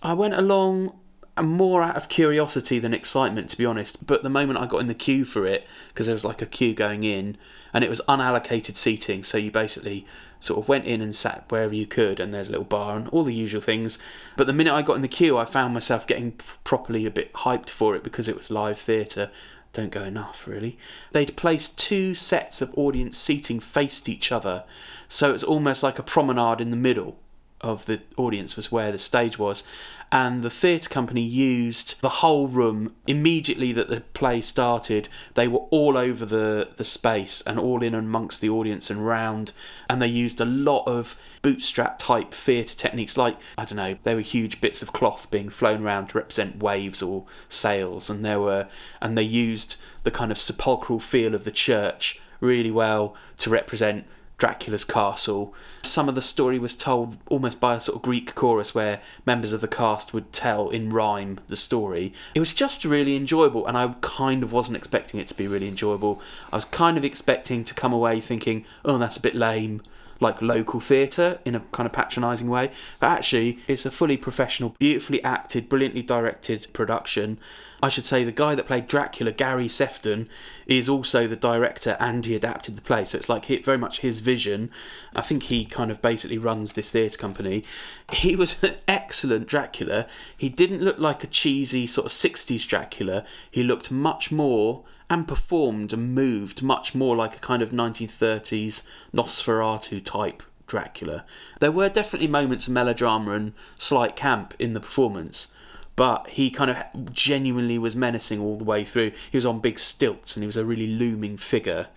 I 0.02 0.14
went 0.14 0.36
along 0.36 0.94
and 1.36 1.50
more 1.50 1.82
out 1.82 1.96
of 1.96 2.10
curiosity 2.10 2.80
than 2.80 2.94
excitement, 2.94 3.50
to 3.50 3.58
be 3.58 3.66
honest. 3.66 4.06
But 4.06 4.24
the 4.24 4.30
moment 4.30 4.60
I 4.60 4.66
got 4.66 4.82
in 4.82 4.88
the 4.88 4.94
queue 4.94 5.26
for 5.26 5.46
it, 5.46 5.66
because 5.90 6.06
there 6.06 6.16
was 6.16 6.26
like 6.26 6.42
a 6.42 6.46
queue 6.46 6.74
going 6.74 7.04
in, 7.04 7.38
and 7.74 7.84
it 7.84 7.90
was 7.90 8.02
unallocated 8.08 8.76
seating, 8.76 9.24
so 9.24 9.38
you 9.38 9.50
basically 9.50 10.06
sort 10.40 10.60
of 10.60 10.68
went 10.68 10.86
in 10.86 11.02
and 11.02 11.16
sat 11.16 11.46
wherever 11.50 11.74
you 11.74 11.88
could, 11.88 12.20
and 12.20 12.34
there's 12.34 12.50
a 12.50 12.52
little 12.52 12.66
bar 12.66 12.98
and 12.98 13.08
all 13.10 13.24
the 13.24 13.34
usual 13.34 13.62
things. 13.62 13.98
But 14.38 14.46
the 14.46 14.54
minute 14.54 14.74
I 14.74 14.84
got 14.84 14.96
in 14.96 15.02
the 15.02 15.08
queue, 15.08 15.38
I 15.38 15.46
found 15.46 15.74
myself 15.74 16.06
getting 16.06 16.34
properly 16.64 17.06
a 17.06 17.12
bit 17.12 17.34
hyped 17.34 17.70
for 17.70 17.96
it 17.96 18.04
because 18.04 18.28
it 18.28 18.38
was 18.38 18.52
live 18.52 18.78
theatre. 18.78 19.32
Don't 19.72 19.92
go 19.92 20.04
enough, 20.04 20.46
really. 20.46 20.78
They'd 21.14 21.36
placed 21.36 21.80
two 21.80 22.14
sets 22.14 22.62
of 22.62 22.78
audience 22.78 23.18
seating 23.18 23.60
faced 23.60 24.08
each 24.08 24.32
other, 24.32 24.66
so 25.08 25.34
it's 25.34 25.44
almost 25.44 25.82
like 25.82 25.98
a 25.98 26.04
promenade 26.04 26.62
in 26.62 26.70
the 26.70 26.78
middle 26.78 27.18
of 27.64 27.86
the 27.86 28.02
audience 28.18 28.56
was 28.56 28.72
where 28.72 28.92
the 28.92 28.98
stage 28.98 29.40
was. 29.40 29.64
And 30.12 30.44
the 30.44 30.52
theatre 30.52 30.90
company 30.90 31.22
used 31.22 32.00
the 32.02 32.10
whole 32.10 32.48
room 32.48 32.94
immediately 33.08 33.72
that 33.72 33.90
the 33.90 34.02
play 34.02 34.42
started. 34.42 35.10
They 35.34 35.48
were 35.48 35.66
all 35.72 35.98
over 35.98 36.24
the, 36.24 36.70
the 36.78 36.84
space 36.84 37.42
and 37.48 37.58
all 37.58 37.82
in 37.82 37.96
amongst 37.96 38.40
the 38.40 38.50
audience 38.50 38.92
and 38.92 39.08
round. 39.08 39.54
And 39.90 40.00
they 40.00 40.08
used 40.08 40.40
a 40.40 40.46
lot 40.46 40.84
of 40.86 41.16
bootstrap 41.42 41.98
type 42.00 42.34
theatre 42.34 42.74
techniques 42.74 43.18
like 43.18 43.38
i 43.58 43.66
don't 43.66 43.76
know 43.76 43.98
there 44.04 44.16
were 44.16 44.22
huge 44.22 44.62
bits 44.62 44.82
of 44.82 44.94
cloth 44.94 45.30
being 45.30 45.50
flown 45.50 45.84
around 45.84 46.08
to 46.08 46.18
represent 46.18 46.62
waves 46.62 47.02
or 47.02 47.26
sails. 47.50 48.10
And 48.10 48.24
there 48.24 48.40
were 48.40 48.68
and 49.02 49.18
they 49.18 49.24
used 49.24 49.78
the 50.04 50.12
kind 50.12 50.32
of 50.32 50.38
sepulchral 50.38 51.00
feel 51.00 51.34
of 51.34 51.44
the 51.44 51.52
church 51.52 52.22
really 52.40 52.72
well 52.72 53.16
to 53.40 53.50
represent 53.50 54.06
Dracula's 54.44 54.84
castle. 54.84 55.54
Some 55.84 56.10
of 56.10 56.16
the 56.16 56.22
story 56.22 56.60
was 56.60 56.76
told 56.76 57.16
almost 57.30 57.62
by 57.62 57.76
a 57.76 57.80
sort 57.80 57.96
of 57.96 58.02
Greek 58.02 58.36
chorus 58.36 58.76
where 58.76 59.00
members 59.26 59.54
of 59.54 59.62
the 59.62 59.70
cast 59.70 60.14
would 60.14 60.34
tell 60.34 60.70
in 60.70 60.90
rhyme 60.90 61.40
the 61.48 61.56
story. 61.56 62.12
It 62.36 62.42
was 62.42 62.54
just 62.54 62.84
really 62.84 63.16
enjoyable, 63.16 63.66
and 63.66 63.78
I 63.78 63.96
kind 64.02 64.44
of 64.44 64.52
wasn't 64.52 64.76
expecting 64.76 65.22
it 65.22 65.28
to 65.28 65.34
be 65.34 65.48
really 65.48 65.70
enjoyable. 65.70 66.22
I 66.52 66.58
was 66.58 66.66
kind 66.66 66.98
of 66.98 67.06
expecting 67.06 67.64
to 67.64 67.74
come 67.74 67.94
away 67.94 68.20
thinking, 68.20 68.66
oh, 68.84 68.98
that's 68.98 69.16
a 69.16 69.22
bit 69.22 69.34
lame. 69.34 69.82
Like 70.24 70.42
local 70.42 70.80
theatre 70.80 71.40
in 71.44 71.54
a 71.54 71.60
kind 71.72 71.86
of 71.86 71.94
patronising 71.94 72.50
way, 72.50 72.72
but 73.00 73.08
actually, 73.08 73.60
it's 73.68 73.86
a 73.86 73.92
fully 73.92 74.18
professional, 74.18 74.76
beautifully 74.80 75.24
acted, 75.24 75.68
brilliantly 75.68 76.02
directed 76.02 76.68
production. 76.74 77.40
I 77.84 77.90
should 77.90 78.06
say 78.06 78.24
the 78.24 78.32
guy 78.32 78.56
that 78.56 78.66
played 78.66 78.88
Dracula, 78.88 79.34
Gary 79.34 79.68
Sefton, 79.68 80.30
is 80.66 80.88
also 80.88 81.28
the 81.28 81.36
director 81.36 81.98
and 82.00 82.26
he 82.26 82.34
adapted 82.34 82.78
the 82.78 82.82
play. 82.82 83.04
So 83.04 83.18
it's 83.18 83.28
like 83.28 83.48
very 83.66 83.78
much 83.78 84.00
his 84.00 84.20
vision. 84.20 84.72
I 85.14 85.22
think 85.22 85.44
he 85.44 85.66
kind 85.66 85.92
of 85.92 86.02
basically 86.02 86.38
runs 86.38 86.74
this 86.74 86.92
theatre 86.92 87.18
company. 87.18 87.66
He 88.14 88.38
was 88.38 88.56
an 88.64 88.76
excellent 88.88 89.48
Dracula. 89.48 90.08
He 90.38 90.48
didn't 90.48 90.82
look 90.82 90.98
like 90.98 91.26
a 91.26 91.28
cheesy 91.28 91.86
sort 91.86 92.06
of 92.06 92.14
60s 92.14 92.66
Dracula. 92.66 93.26
He 93.52 93.64
looked 93.64 93.92
much 93.92 94.32
more 94.32 94.84
and 95.14 95.28
performed 95.28 95.94
and 95.94 96.16
moved 96.16 96.64
much 96.64 96.96
more 96.96 97.16
like 97.16 97.36
a 97.36 97.40
kind 97.40 97.62
of 97.62 97.70
1930s 97.70 98.82
Nosferatu 99.14 100.04
type 100.04 100.42
Dracula. 100.66 101.24
There 101.60 101.72
were 101.72 101.88
definitely 101.88 102.28
moments 102.28 102.66
of 102.66 102.74
melodrama 102.74 103.34
and 103.34 103.54
slight 103.76 104.16
camp 104.16 104.56
in 104.58 104.74
the 104.74 104.80
performance, 104.80 105.54
but 105.96 106.30
he 106.30 106.50
kind 106.50 106.72
of 106.72 107.14
genuinely 107.14 107.78
was 107.78 107.96
menacing 107.96 108.40
all 108.40 108.58
the 108.58 108.64
way 108.64 108.84
through. 108.84 109.12
He 109.30 109.38
was 109.38 109.46
on 109.46 109.60
big 109.60 109.78
stilts 109.78 110.36
and 110.36 110.42
he 110.42 110.48
was 110.48 110.58
a 110.58 110.66
really 110.66 110.88
looming 110.88 111.38
figure. 111.38 111.90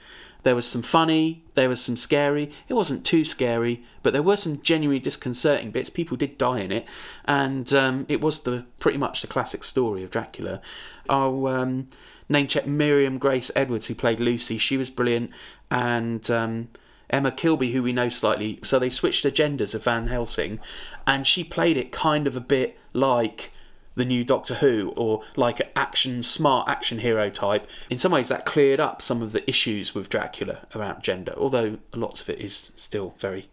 There 0.43 0.55
was 0.55 0.69
some 0.69 0.83
funny, 0.83 1.43
there 1.55 1.71
was 1.71 1.81
some 1.81 1.97
scary. 1.97 2.53
It 2.69 2.75
wasn't 2.75 3.07
too 3.07 3.25
scary, 3.25 3.83
but 4.03 4.13
there 4.13 4.23
were 4.23 4.37
some 4.37 4.61
genuinely 4.61 5.01
disconcerting 5.01 5.71
bits. 5.71 5.89
People 5.89 6.19
did 6.19 6.37
die 6.37 6.61
in 6.61 6.71
it, 6.71 6.85
and 7.25 7.73
um, 7.73 8.05
it 8.09 8.21
was 8.21 8.43
the 8.43 8.67
pretty 8.79 8.99
much 8.99 9.23
the 9.23 9.27
classic 9.27 9.65
story 9.65 10.05
of 10.05 10.11
Dracula. 10.11 10.61
I'll 11.09 11.47
um, 11.47 11.89
name 12.29 12.47
check 12.47 12.67
Miriam 12.67 13.19
Grace 13.19 13.51
Edwards, 13.55 13.87
who 13.87 13.95
played 13.95 14.21
Lucy. 14.21 14.59
She 14.59 14.77
was 14.77 14.91
brilliant, 14.91 15.31
and 15.71 16.29
um, 16.31 16.69
Emma 17.11 17.31
Kilby, 17.31 17.73
who 17.73 17.83
we 17.83 17.93
know 17.93 18.09
slightly. 18.09 18.59
So 18.63 18.79
they 18.79 18.91
switched 18.91 19.23
the 19.23 19.31
genders 19.31 19.75
of 19.75 19.85
Van 19.85 20.09
Helsing, 20.09 20.61
and 21.07 21.27
she 21.27 21.45
played 21.45 21.77
it 21.77 21.93
kind 21.93 22.27
of 22.27 22.37
a 22.37 22.41
bit 22.41 22.79
like 22.93 23.53
the 23.97 24.05
new 24.05 24.25
Doctor 24.25 24.57
Who 24.57 24.93
or 24.95 25.23
like 25.37 25.59
an 25.59 25.69
action, 25.75 26.23
smart 26.23 26.69
action 26.69 27.01
hero 27.01 27.31
type. 27.31 27.67
In 27.91 27.99
some 27.99 28.13
ways, 28.13 28.29
that 28.29 28.45
cleared 28.45 28.79
up 28.79 29.03
some 29.03 29.23
of 29.23 29.33
the 29.33 29.49
issues 29.49 29.95
with 29.95 30.09
Dracula 30.09 30.67
around 30.75 31.03
gender, 31.03 31.35
although 31.37 31.79
lots 31.95 32.21
of 32.21 32.29
it 32.29 32.39
is 32.39 32.73
still 32.77 33.15
very, 33.19 33.49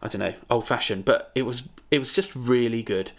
I 0.00 0.08
don't 0.08 0.20
know, 0.20 0.34
old 0.48 0.66
fashioned. 0.66 1.04
But 1.04 1.32
it 1.34 1.42
was 1.42 1.64
it 1.90 1.98
was 1.98 2.12
just 2.12 2.34
really 2.34 2.82
good, 2.82 3.10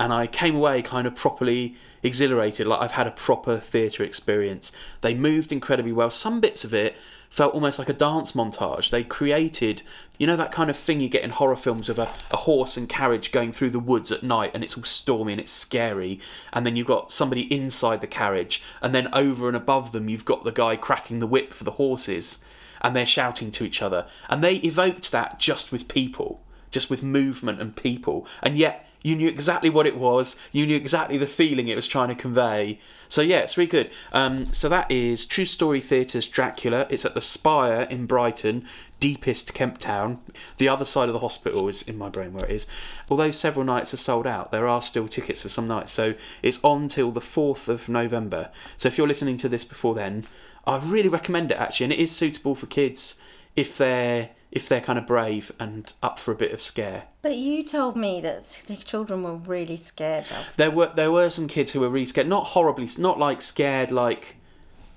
and 0.00 0.14
I 0.14 0.26
came 0.26 0.56
away 0.56 0.80
kind 0.80 1.06
of 1.06 1.14
properly 1.14 1.76
exhilarated, 2.02 2.66
like 2.66 2.80
I've 2.80 2.92
had 2.92 3.06
a 3.06 3.10
proper 3.10 3.58
theatre 3.58 4.02
experience. 4.02 4.72
They 5.02 5.12
moved 5.12 5.52
incredibly 5.52 5.92
well. 5.92 6.10
Some 6.10 6.40
bits 6.40 6.64
of 6.64 6.72
it 6.72 6.96
felt 7.28 7.52
almost 7.52 7.78
like 7.78 7.90
a 7.90 7.92
dance 7.92 8.32
montage. 8.32 8.88
They 8.88 9.04
created, 9.04 9.82
you 10.16 10.26
know, 10.26 10.36
that 10.36 10.52
kind 10.52 10.70
of 10.70 10.76
thing 10.76 11.00
you 11.00 11.10
get 11.10 11.22
in 11.22 11.30
horror 11.30 11.54
films 11.54 11.90
of 11.90 11.98
a, 11.98 12.10
a 12.30 12.38
horse 12.38 12.78
and 12.78 12.88
carriage 12.88 13.30
going 13.30 13.52
through 13.52 13.70
the 13.70 13.78
woods 13.78 14.10
at 14.10 14.22
night 14.22 14.52
and 14.54 14.64
it's 14.64 14.76
all 14.76 14.84
stormy 14.84 15.34
and 15.34 15.40
it's 15.40 15.52
scary. 15.52 16.18
And 16.54 16.64
then 16.64 16.76
you've 16.76 16.86
got 16.86 17.12
somebody 17.12 17.42
inside 17.54 18.00
the 18.00 18.06
carriage, 18.06 18.62
and 18.80 18.94
then 18.94 19.12
over 19.12 19.48
and 19.48 19.56
above 19.56 19.92
them, 19.92 20.08
you've 20.08 20.24
got 20.24 20.44
the 20.44 20.50
guy 20.50 20.76
cracking 20.76 21.18
the 21.18 21.26
whip 21.26 21.52
for 21.52 21.64
the 21.64 21.72
horses 21.72 22.38
and 22.80 22.96
they're 22.96 23.04
shouting 23.04 23.50
to 23.50 23.64
each 23.64 23.82
other. 23.82 24.06
And 24.30 24.42
they 24.42 24.56
evoked 24.56 25.12
that 25.12 25.38
just 25.38 25.70
with 25.70 25.88
people, 25.88 26.40
just 26.70 26.90
with 26.90 27.02
movement 27.02 27.60
and 27.60 27.74
people. 27.74 28.26
And 28.42 28.56
yet, 28.56 28.86
you 29.02 29.16
knew 29.16 29.28
exactly 29.28 29.70
what 29.70 29.86
it 29.86 29.96
was. 29.96 30.36
You 30.52 30.66
knew 30.66 30.76
exactly 30.76 31.16
the 31.16 31.26
feeling 31.26 31.68
it 31.68 31.76
was 31.76 31.86
trying 31.86 32.08
to 32.08 32.14
convey. 32.14 32.78
So 33.08 33.22
yeah, 33.22 33.38
it's 33.38 33.56
really 33.56 33.70
good. 33.70 33.90
Um, 34.12 34.52
so 34.52 34.68
that 34.68 34.90
is 34.90 35.24
True 35.24 35.46
Story 35.46 35.80
Theatre's 35.80 36.26
Dracula. 36.26 36.86
It's 36.90 37.04
at 37.04 37.14
the 37.14 37.20
Spire 37.20 37.82
in 37.82 38.06
Brighton, 38.06 38.66
deepest 38.98 39.54
Kemp 39.54 39.78
Town. 39.78 40.20
The 40.58 40.68
other 40.68 40.84
side 40.84 41.08
of 41.08 41.14
the 41.14 41.20
hospital 41.20 41.68
is 41.68 41.82
in 41.82 41.96
my 41.96 42.10
brain 42.10 42.34
where 42.34 42.44
it 42.44 42.50
is. 42.50 42.66
Although 43.08 43.30
several 43.30 43.64
nights 43.64 43.94
are 43.94 43.98
sold 43.98 44.26
out, 44.26 44.52
there 44.52 44.68
are 44.68 44.82
still 44.82 45.08
tickets 45.08 45.42
for 45.42 45.48
some 45.48 45.66
nights. 45.66 45.92
So 45.92 46.14
it's 46.42 46.60
on 46.62 46.88
till 46.88 47.10
the 47.10 47.20
fourth 47.22 47.68
of 47.68 47.88
November. 47.88 48.50
So 48.76 48.88
if 48.88 48.98
you're 48.98 49.08
listening 49.08 49.38
to 49.38 49.48
this 49.48 49.64
before 49.64 49.94
then, 49.94 50.26
I 50.66 50.76
really 50.76 51.08
recommend 51.08 51.50
it 51.50 51.56
actually, 51.56 51.84
and 51.84 51.92
it 51.94 51.98
is 51.98 52.14
suitable 52.14 52.54
for 52.54 52.66
kids 52.66 53.16
if 53.56 53.78
they're 53.78 54.30
if 54.52 54.68
they're 54.68 54.80
kind 54.80 54.98
of 54.98 55.06
brave 55.06 55.52
and 55.60 55.92
up 56.02 56.18
for 56.18 56.32
a 56.32 56.36
bit 56.36 56.52
of 56.52 56.62
scare. 56.62 57.04
But 57.22 57.36
you 57.36 57.62
told 57.62 57.96
me 57.96 58.20
that 58.20 58.62
the 58.66 58.76
children 58.76 59.22
were 59.22 59.36
really 59.36 59.76
scared 59.76 60.24
of. 60.24 60.46
There 60.56 60.70
were 60.70 60.90
there 60.94 61.12
were 61.12 61.30
some 61.30 61.48
kids 61.48 61.70
who 61.70 61.80
were 61.80 61.88
really 61.88 62.06
scared, 62.06 62.28
not 62.28 62.48
horribly, 62.48 62.88
not 62.98 63.18
like 63.18 63.42
scared 63.42 63.92
like 63.92 64.36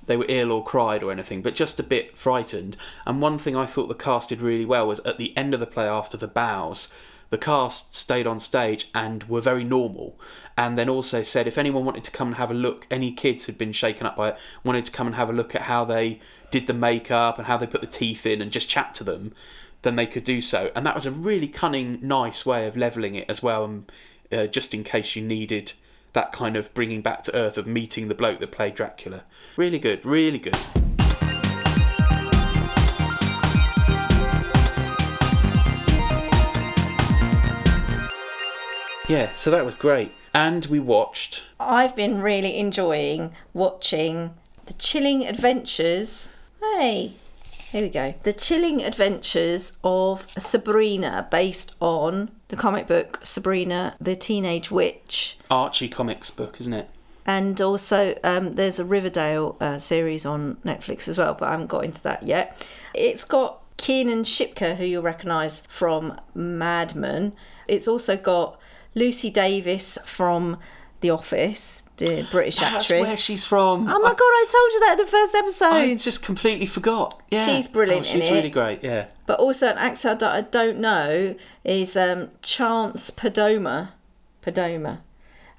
they 0.05 0.17
were 0.17 0.25
ill 0.27 0.51
or 0.51 0.63
cried 0.63 1.03
or 1.03 1.11
anything, 1.11 1.41
but 1.41 1.55
just 1.55 1.79
a 1.79 1.83
bit 1.83 2.17
frightened. 2.17 2.77
And 3.05 3.21
one 3.21 3.37
thing 3.37 3.55
I 3.55 3.65
thought 3.65 3.87
the 3.87 3.95
cast 3.95 4.29
did 4.29 4.41
really 4.41 4.65
well 4.65 4.87
was 4.87 4.99
at 5.01 5.17
the 5.17 5.35
end 5.37 5.53
of 5.53 5.59
the 5.59 5.65
play 5.65 5.87
after 5.87 6.17
the 6.17 6.27
bows, 6.27 6.89
the 7.29 7.37
cast 7.37 7.95
stayed 7.95 8.27
on 8.27 8.39
stage 8.39 8.89
and 8.93 9.23
were 9.23 9.41
very 9.41 9.63
normal. 9.63 10.19
And 10.57 10.77
then 10.77 10.87
also 10.87 11.23
said 11.23 11.47
if 11.47 11.57
anyone 11.57 11.85
wanted 11.85 12.03
to 12.03 12.11
come 12.11 12.27
and 12.29 12.37
have 12.37 12.51
a 12.51 12.55
look, 12.55 12.85
any 12.91 13.11
kids 13.11 13.45
who'd 13.45 13.57
been 13.57 13.71
shaken 13.71 14.05
up 14.05 14.15
by 14.15 14.29
it 14.29 14.37
wanted 14.63 14.85
to 14.85 14.91
come 14.91 15.07
and 15.07 15.15
have 15.15 15.29
a 15.29 15.33
look 15.33 15.55
at 15.55 15.63
how 15.63 15.83
they 15.83 16.19
did 16.51 16.67
the 16.67 16.73
makeup 16.73 17.37
and 17.37 17.47
how 17.47 17.57
they 17.57 17.65
put 17.65 17.81
the 17.81 17.87
teeth 17.87 18.25
in 18.25 18.41
and 18.41 18.51
just 18.51 18.69
chat 18.69 18.93
to 18.95 19.03
them, 19.03 19.33
then 19.81 19.95
they 19.95 20.05
could 20.05 20.23
do 20.23 20.41
so. 20.41 20.71
And 20.75 20.85
that 20.85 20.95
was 20.95 21.05
a 21.05 21.11
really 21.11 21.47
cunning, 21.47 21.99
nice 22.01 22.45
way 22.45 22.67
of 22.67 22.77
leveling 22.77 23.15
it 23.15 23.25
as 23.27 23.41
well. 23.41 23.65
And 23.65 23.91
uh, 24.31 24.47
just 24.47 24.73
in 24.73 24.83
case 24.83 25.15
you 25.15 25.23
needed 25.23 25.73
that 26.13 26.31
kind 26.31 26.55
of 26.55 26.71
bringing 26.73 27.01
back 27.01 27.23
to 27.23 27.35
earth 27.35 27.57
of 27.57 27.65
meeting 27.65 28.07
the 28.07 28.15
bloke 28.15 28.39
that 28.39 28.51
played 28.51 28.75
Dracula. 28.75 29.23
Really 29.57 29.79
good, 29.79 30.05
really 30.05 30.39
good. 30.39 30.57
Yeah, 39.07 39.33
so 39.35 39.51
that 39.51 39.65
was 39.65 39.75
great. 39.75 40.13
And 40.33 40.65
we 40.67 40.79
watched. 40.79 41.43
I've 41.59 41.95
been 41.95 42.21
really 42.21 42.57
enjoying 42.57 43.33
watching 43.53 44.33
the 44.65 44.73
chilling 44.73 45.27
adventures. 45.27 46.29
Hey, 46.61 47.15
here 47.71 47.81
we 47.81 47.89
go. 47.89 48.13
The 48.23 48.33
chilling 48.33 48.81
adventures 48.81 49.77
of 49.83 50.25
Sabrina, 50.37 51.27
based 51.29 51.75
on 51.81 52.31
the 52.47 52.55
comic 52.55 52.87
book 52.87 53.19
Sabrina 53.23 53.95
the 53.99 54.15
Teenage 54.15 54.71
Witch. 54.71 55.37
Archie 55.51 55.89
Comics 55.89 56.31
book, 56.31 56.61
isn't 56.61 56.73
it? 56.73 56.89
And 57.25 57.59
also, 57.59 58.17
um, 58.23 58.55
there's 58.55 58.79
a 58.79 58.85
Riverdale 58.85 59.57
uh, 59.59 59.79
series 59.79 60.25
on 60.25 60.55
Netflix 60.65 61.07
as 61.07 61.17
well, 61.17 61.33
but 61.33 61.47
I 61.47 61.51
haven't 61.51 61.67
got 61.67 61.85
into 61.85 62.01
that 62.03 62.23
yet. 62.23 62.65
It's 62.93 63.23
got 63.23 63.61
Kiernan 63.77 64.23
Shipka, 64.23 64.75
who 64.75 64.85
you'll 64.85 65.03
recognise 65.03 65.61
from 65.67 66.19
Mad 66.33 66.95
Men. 66.95 67.33
It's 67.67 67.87
also 67.87 68.17
got 68.17 68.59
Lucy 68.95 69.29
Davis 69.29 69.97
from 70.05 70.57
The 71.01 71.09
Office, 71.09 71.83
the 71.97 72.27
British 72.31 72.57
That's 72.57 72.89
actress. 72.91 73.07
where 73.07 73.17
she's 73.17 73.45
from. 73.45 73.87
Oh 73.89 73.99
my 73.99 74.09
god, 74.09 74.19
I 74.19 74.45
told 74.51 74.73
you 74.73 74.79
that 74.81 74.99
in 74.99 75.05
the 75.05 75.11
first 75.11 75.35
episode. 75.35 75.73
I 75.73 75.95
just 75.95 76.23
completely 76.23 76.65
forgot. 76.65 77.21
Yeah, 77.31 77.45
She's 77.45 77.67
brilliant 77.67 78.01
Oh, 78.01 78.09
she's 78.09 78.25
in 78.27 78.33
it. 78.33 78.35
really 78.35 78.49
great. 78.49 78.83
Yeah. 78.83 79.05
But 79.25 79.39
also 79.39 79.67
an 79.69 79.77
actor 79.77 80.15
that 80.15 80.31
I 80.31 80.41
don't 80.41 80.79
know 80.79 81.35
is 81.63 81.95
um, 81.97 82.29
Chance 82.41 83.11
Perdomo. 83.11 83.89
Perdomo. 84.43 84.99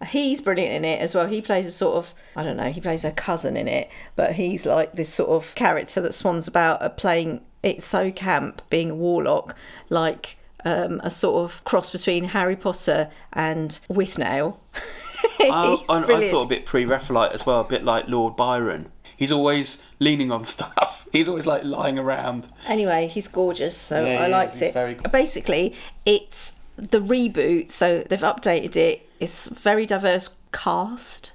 He's 0.08 0.40
brilliant 0.42 0.72
in 0.72 0.84
it 0.84 1.00
as 1.00 1.14
well. 1.14 1.26
He 1.26 1.40
plays 1.40 1.66
a 1.66 1.72
sort 1.72 1.96
of, 1.96 2.14
I 2.36 2.42
don't 2.42 2.56
know, 2.58 2.70
he 2.70 2.80
plays 2.80 3.04
a 3.04 3.12
cousin 3.12 3.56
in 3.56 3.68
it, 3.68 3.88
but 4.16 4.32
he's 4.32 4.66
like 4.66 4.92
this 4.92 5.08
sort 5.08 5.30
of 5.30 5.54
character 5.54 6.00
that 6.02 6.12
swans 6.12 6.46
about 6.46 6.82
uh, 6.82 6.90
playing 6.90 7.40
It's 7.62 7.86
So 7.86 8.10
Camp, 8.10 8.60
being 8.68 8.90
a 8.90 8.94
warlock, 8.94 9.56
like 9.88 10.36
um, 10.64 11.00
a 11.04 11.10
sort 11.10 11.44
of 11.50 11.62
cross 11.64 11.90
between 11.90 12.24
Harry 12.24 12.56
Potter 12.56 13.10
and 13.32 13.78
Withnail. 13.90 14.56
I, 15.40 15.82
I, 15.88 15.98
I 15.98 16.30
thought 16.30 16.42
a 16.42 16.48
bit 16.48 16.66
pre-Raphaelite 16.66 17.32
as 17.32 17.44
well, 17.46 17.60
a 17.60 17.64
bit 17.64 17.84
like 17.84 18.08
Lord 18.08 18.36
Byron. 18.36 18.90
He's 19.16 19.32
always 19.32 19.82
leaning 19.98 20.30
on 20.32 20.44
stuff. 20.46 21.06
He's 21.12 21.28
always 21.28 21.46
like 21.46 21.64
lying 21.64 21.98
around. 21.98 22.48
Anyway, 22.66 23.06
he's 23.08 23.28
gorgeous, 23.28 23.76
so 23.76 24.04
Yeah, 24.04 24.22
I 24.22 24.26
he 24.26 24.32
liked. 24.32 24.52
He's 24.54 24.62
it. 24.62 24.74
very 24.74 24.94
good. 24.94 25.10
Basically, 25.12 25.74
it's 26.04 26.56
the 26.76 27.00
reboot, 27.00 27.70
so 27.70 28.04
they've 28.08 28.20
updated 28.20 28.76
it. 28.76 29.08
It's 29.20 29.48
very 29.48 29.86
diverse 29.86 30.34
cast, 30.52 31.32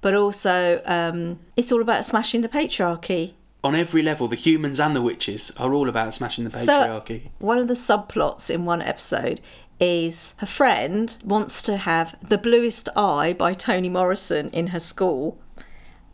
but 0.00 0.14
also 0.14 0.80
um, 0.86 1.38
it's 1.56 1.70
all 1.70 1.82
about 1.82 2.04
smashing 2.04 2.40
the 2.40 2.48
patriarchy. 2.48 3.34
On 3.64 3.74
every 3.74 4.02
level, 4.02 4.28
the 4.28 4.36
humans 4.36 4.78
and 4.78 4.94
the 4.94 5.00
witches 5.00 5.50
are 5.56 5.72
all 5.72 5.88
about 5.88 6.12
smashing 6.12 6.44
the 6.44 6.50
patriarchy. 6.50 7.30
One 7.38 7.56
of 7.56 7.66
the 7.66 7.72
subplots 7.74 8.50
in 8.50 8.66
one 8.66 8.82
episode 8.82 9.40
is 9.80 10.34
her 10.36 10.46
friend 10.46 11.16
wants 11.24 11.62
to 11.62 11.78
have 11.78 12.14
The 12.28 12.36
Bluest 12.36 12.90
Eye 12.94 13.32
by 13.32 13.54
Toni 13.54 13.88
Morrison 13.88 14.50
in 14.50 14.66
her 14.68 14.80
school. 14.80 15.38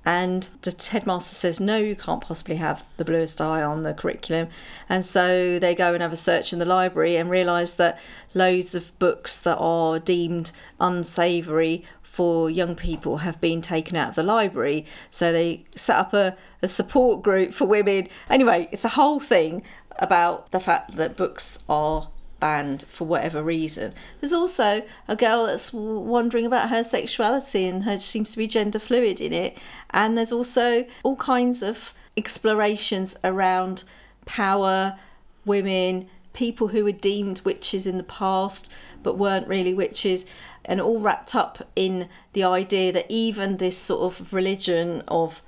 And 0.05 0.49
the 0.63 0.75
headmaster 0.91 1.35
says, 1.35 1.59
No, 1.59 1.77
you 1.77 1.97
can't 1.97 2.23
possibly 2.23 2.55
have 2.55 2.87
the 2.97 3.05
bluest 3.05 3.41
eye 3.41 3.63
on 3.63 3.83
the 3.83 3.95
curriculum. 3.95 4.49
And 4.89 5.05
so 5.05 5.59
they 5.59 5.75
go 5.75 5.93
and 5.93 6.03
have 6.03 6.13
a 6.13 6.17
search 6.17 6.53
in 6.53 6.61
the 6.61 6.65
library 6.65 7.17
and 7.17 7.29
realise 7.29 7.73
that 7.73 7.99
loads 8.33 8.77
of 8.77 8.97
books 9.01 9.41
that 9.41 9.59
are 9.59 9.99
deemed 9.99 10.53
unsavoury 10.79 11.85
for 12.21 12.51
young 12.51 12.77
people 12.77 13.17
have 13.17 13.41
been 13.41 13.63
taken 13.63 13.97
out 13.97 14.11
of 14.11 14.15
the 14.15 14.23
library. 14.23 14.85
So 15.11 15.33
they 15.33 15.65
set 15.75 15.97
up 15.97 16.13
a, 16.13 16.37
a 16.61 16.69
support 16.69 17.23
group 17.23 17.55
for 17.55 17.65
women. 17.65 18.11
Anyway, 18.29 18.69
it's 18.73 18.85
a 18.85 18.91
whole 18.91 19.21
thing 19.21 19.63
about 19.99 20.53
the 20.53 20.61
fact 20.61 20.97
that 20.97 21.17
books 21.17 21.61
are 21.67 22.11
banned 22.39 22.85
for 22.91 23.07
whatever 23.07 23.43
reason. 23.43 23.95
There's 24.21 24.35
also 24.35 24.83
a 25.09 25.17
girl 25.17 25.47
that's 25.47 25.73
wondering 25.73 26.45
about 26.45 26.69
her 26.69 26.85
sexuality 26.85 27.65
and 27.65 27.85
her 27.85 27.99
seems 27.99 28.33
to 28.33 28.37
be 28.37 28.47
gender 28.47 28.79
fluid 28.79 29.19
in 29.23 29.33
it. 29.33 29.57
And 29.89 30.19
there's 30.19 30.31
also 30.31 30.85
all 31.03 31.17
kinds 31.17 31.63
of 31.63 31.95
explorations 32.19 33.17
around 33.25 33.85
power, 34.27 34.99
women, 35.47 36.07
people 36.35 36.69
who 36.69 36.85
were 36.85 36.93
deemed 36.93 37.41
witches 37.47 37.87
in 37.87 37.97
the 37.97 38.05
past 38.05 38.71
but 39.03 39.19
weren't 39.19 39.49
really 39.49 39.75
witches, 39.75 40.27
and 40.65 40.81
all 40.81 41.01
wrapped 41.01 41.35
up 41.35 41.69
in 41.75 42.09
the 42.33 42.45
idea 42.45 42.93
that 42.93 43.07
even 43.09 43.57
this 43.57 43.77
sort 43.77 44.03
of 44.03 44.33
religion 44.33 45.03
of 45.09 45.43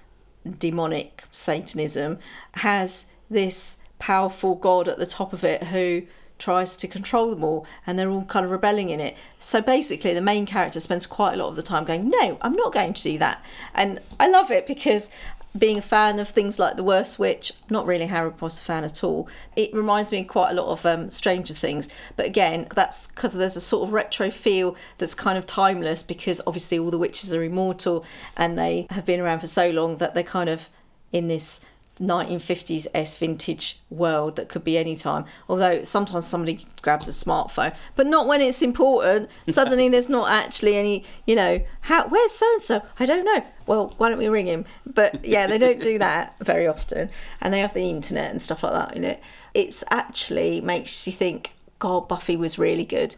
demonic 0.59 1.25
Satanism 1.31 2.19
has 2.55 3.07
this 3.31 3.77
powerful 3.99 4.55
God 4.55 4.89
at 4.89 4.99
the 4.99 5.07
top 5.07 5.33
of 5.33 5.45
it 5.45 5.65
who 5.65 6.03
tries 6.39 6.77
to 6.77 6.89
control 6.89 7.31
them 7.31 7.45
all 7.45 7.65
and 7.87 7.97
they're 7.97 8.11
all 8.11 8.25
kind 8.25 8.45
of 8.45 8.51
rebelling 8.51 8.91
in 8.91 8.99
it. 8.99 9.17
So 9.39 9.61
basically, 9.61 10.13
the 10.13 10.21
main 10.21 10.45
character 10.45 10.81
spends 10.81 11.07
quite 11.07 11.35
a 11.35 11.37
lot 11.37 11.49
of 11.49 11.57
the 11.57 11.63
time 11.63 11.85
going, 11.85 12.09
No, 12.09 12.37
I'm 12.41 12.55
not 12.55 12.73
going 12.73 12.95
to 12.95 13.03
do 13.03 13.19
that. 13.19 13.45
And 13.75 14.01
I 14.19 14.29
love 14.29 14.51
it 14.51 14.67
because 14.67 15.09
being 15.57 15.79
a 15.79 15.83
fan 15.83 16.19
of 16.19 16.29
things 16.29 16.59
like 16.59 16.77
The 16.77 16.83
Worst 16.83 17.19
Witch, 17.19 17.53
not 17.69 17.87
really 17.87 18.05
a 18.05 18.09
Harry 18.09 18.31
Potter 18.31 18.63
fan 18.63 18.85
at 18.85 19.05
all. 19.05 19.29
It 19.55 19.73
reminds 19.75 20.11
me 20.11 20.25
quite 20.25 20.51
a 20.51 20.55
lot 20.55 20.69
of 20.69 20.87
um, 20.87 21.11
Stranger 21.11 21.55
Things, 21.55 21.89
but 22.17 22.27
again, 22.27 22.67
that's 22.75 23.07
because 23.09 23.35
there's 23.35 23.57
a 23.57 23.61
sort 23.61 23.87
of 23.87 23.93
retro 23.93 24.31
feel 24.31 24.77
that's 24.99 25.15
kind 25.15 25.37
of 25.37 25.45
timeless 25.45 26.03
because 26.03 26.41
obviously 26.47 26.79
all 26.79 26.91
the 26.91 26.99
witches 26.99 27.35
are 27.35 27.43
immortal 27.43 28.05
and 28.37 28.59
they 28.59 28.87
have 28.91 29.05
been 29.05 29.21
around 29.21 29.41
for 29.41 29.47
so 29.47 29.71
long 29.71 29.99
that 29.99 30.15
they're 30.15 30.23
kind 30.23 30.49
of 30.49 30.69
in 31.13 31.29
this 31.29 31.61
1950s 32.01 32.87
s 32.95 33.17
vintage 33.17 33.79
world 33.91 34.37
that 34.37 34.49
could 34.49 34.65
be 34.65 34.79
any 34.79 34.97
time. 34.97 35.25
Although 35.49 35.85
sometimes 35.85 36.27
somebody 36.27 36.67
grabs 36.81 37.07
a 37.07 37.13
smartphone. 37.13 37.75
But 37.95 38.07
not 38.07 38.27
when 38.27 38.41
it's 38.41 38.63
important. 38.63 39.29
Suddenly 39.49 39.89
there's 39.91 40.09
not 40.09 40.31
actually 40.31 40.77
any 40.77 41.05
you 41.27 41.35
know 41.35 41.63
how 41.83 42.09
where's 42.09 42.33
so 42.33 42.53
and 42.55 42.63
so 42.63 42.83
i 42.99 43.07
don't 43.07 43.25
know 43.25 43.45
well 43.73 43.95
why 43.99 44.09
don't 44.09 44.19
we 44.19 44.29
ring 44.29 44.47
him 44.47 44.65
but 44.87 45.25
yeah 45.25 45.47
they 45.47 45.59
don't 45.59 45.81
do 45.81 45.99
that 45.99 46.37
very 46.41 46.67
often 46.67 47.09
and 47.41 47.53
they 47.53 47.61
have 47.61 47.75
the 47.75 47.89
internet 47.89 48.31
and 48.31 48.41
stuff 48.41 48.63
like 48.63 48.73
that 48.73 48.97
in 48.97 49.05
it 49.05 49.21
it's 49.55 49.83
actually 49.91 50.61
makes 50.61 51.07
you 51.07 51.13
think 51.13 51.53
god 51.79 52.07
buffy 52.07 52.37
was 52.37 52.59
really 52.59 52.85
good 52.85 53.17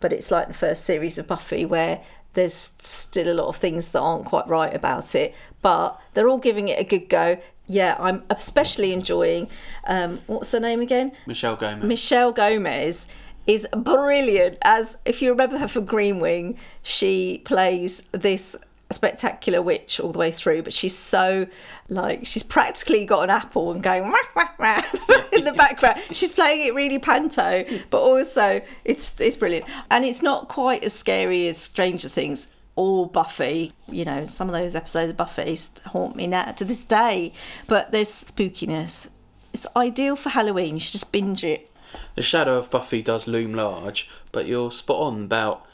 but 0.00 0.12
it's 0.12 0.30
like 0.30 0.48
the 0.48 0.54
first 0.54 0.84
series 0.84 1.18
of 1.18 1.26
buffy 1.26 1.64
where 1.64 2.00
there's 2.36 2.68
still 2.80 3.32
a 3.32 3.34
lot 3.34 3.48
of 3.48 3.56
things 3.56 3.88
that 3.88 4.00
aren't 4.00 4.26
quite 4.26 4.46
right 4.46 4.72
about 4.74 5.14
it, 5.14 5.34
but 5.62 5.98
they're 6.12 6.28
all 6.28 6.38
giving 6.38 6.68
it 6.68 6.78
a 6.78 6.84
good 6.84 7.08
go. 7.08 7.38
Yeah, 7.66 7.96
I'm 7.98 8.22
especially 8.30 8.92
enjoying. 8.92 9.48
Um, 9.86 10.20
what's 10.26 10.52
her 10.52 10.60
name 10.60 10.80
again? 10.80 11.12
Michelle 11.26 11.56
Gomez. 11.56 11.82
Michelle 11.82 12.32
Gomez 12.32 13.08
is 13.46 13.66
brilliant. 13.74 14.58
As 14.62 14.98
if 15.06 15.22
you 15.22 15.30
remember 15.30 15.56
her 15.56 15.66
from 15.66 15.86
Green 15.86 16.20
Wing, 16.20 16.58
she 16.82 17.40
plays 17.44 18.02
this 18.12 18.54
spectacular 18.90 19.60
witch 19.60 19.98
all 19.98 20.12
the 20.12 20.18
way 20.18 20.30
through, 20.30 20.62
but 20.62 20.72
she's 20.72 20.96
so 20.96 21.46
like 21.88 22.26
she's 22.26 22.42
practically 22.42 23.04
got 23.04 23.22
an 23.22 23.30
apple 23.30 23.72
and 23.72 23.82
going 23.82 24.04
wah, 24.04 24.18
wah, 24.34 24.48
wah, 24.58 24.82
in 25.32 25.44
the 25.44 25.52
background. 25.56 26.00
She's 26.12 26.32
playing 26.32 26.66
it 26.66 26.74
really 26.74 26.98
panto, 26.98 27.64
but 27.90 28.00
also 28.00 28.60
it's 28.84 29.20
it's 29.20 29.36
brilliant. 29.36 29.66
And 29.90 30.04
it's 30.04 30.22
not 30.22 30.48
quite 30.48 30.84
as 30.84 30.92
scary 30.92 31.48
as 31.48 31.58
Stranger 31.58 32.08
Things 32.08 32.48
or 32.76 33.08
Buffy. 33.08 33.72
You 33.88 34.04
know, 34.04 34.26
some 34.26 34.48
of 34.48 34.54
those 34.54 34.74
episodes 34.76 35.10
of 35.10 35.16
Buffy 35.16 35.58
haunt 35.86 36.14
me 36.14 36.26
now 36.26 36.52
to 36.52 36.64
this 36.64 36.84
day. 36.84 37.32
But 37.66 37.90
there's 37.90 38.10
spookiness. 38.10 39.08
It's 39.52 39.66
ideal 39.74 40.16
for 40.16 40.28
Halloween. 40.28 40.74
You 40.74 40.80
should 40.80 40.92
just 40.92 41.12
binge 41.12 41.42
it. 41.42 41.70
The 42.14 42.22
shadow 42.22 42.58
of 42.58 42.70
Buffy 42.70 43.00
does 43.00 43.26
loom 43.26 43.54
large, 43.54 44.08
but 44.30 44.46
you're 44.46 44.70
spot 44.70 45.00
on 45.00 45.24
about 45.24 45.64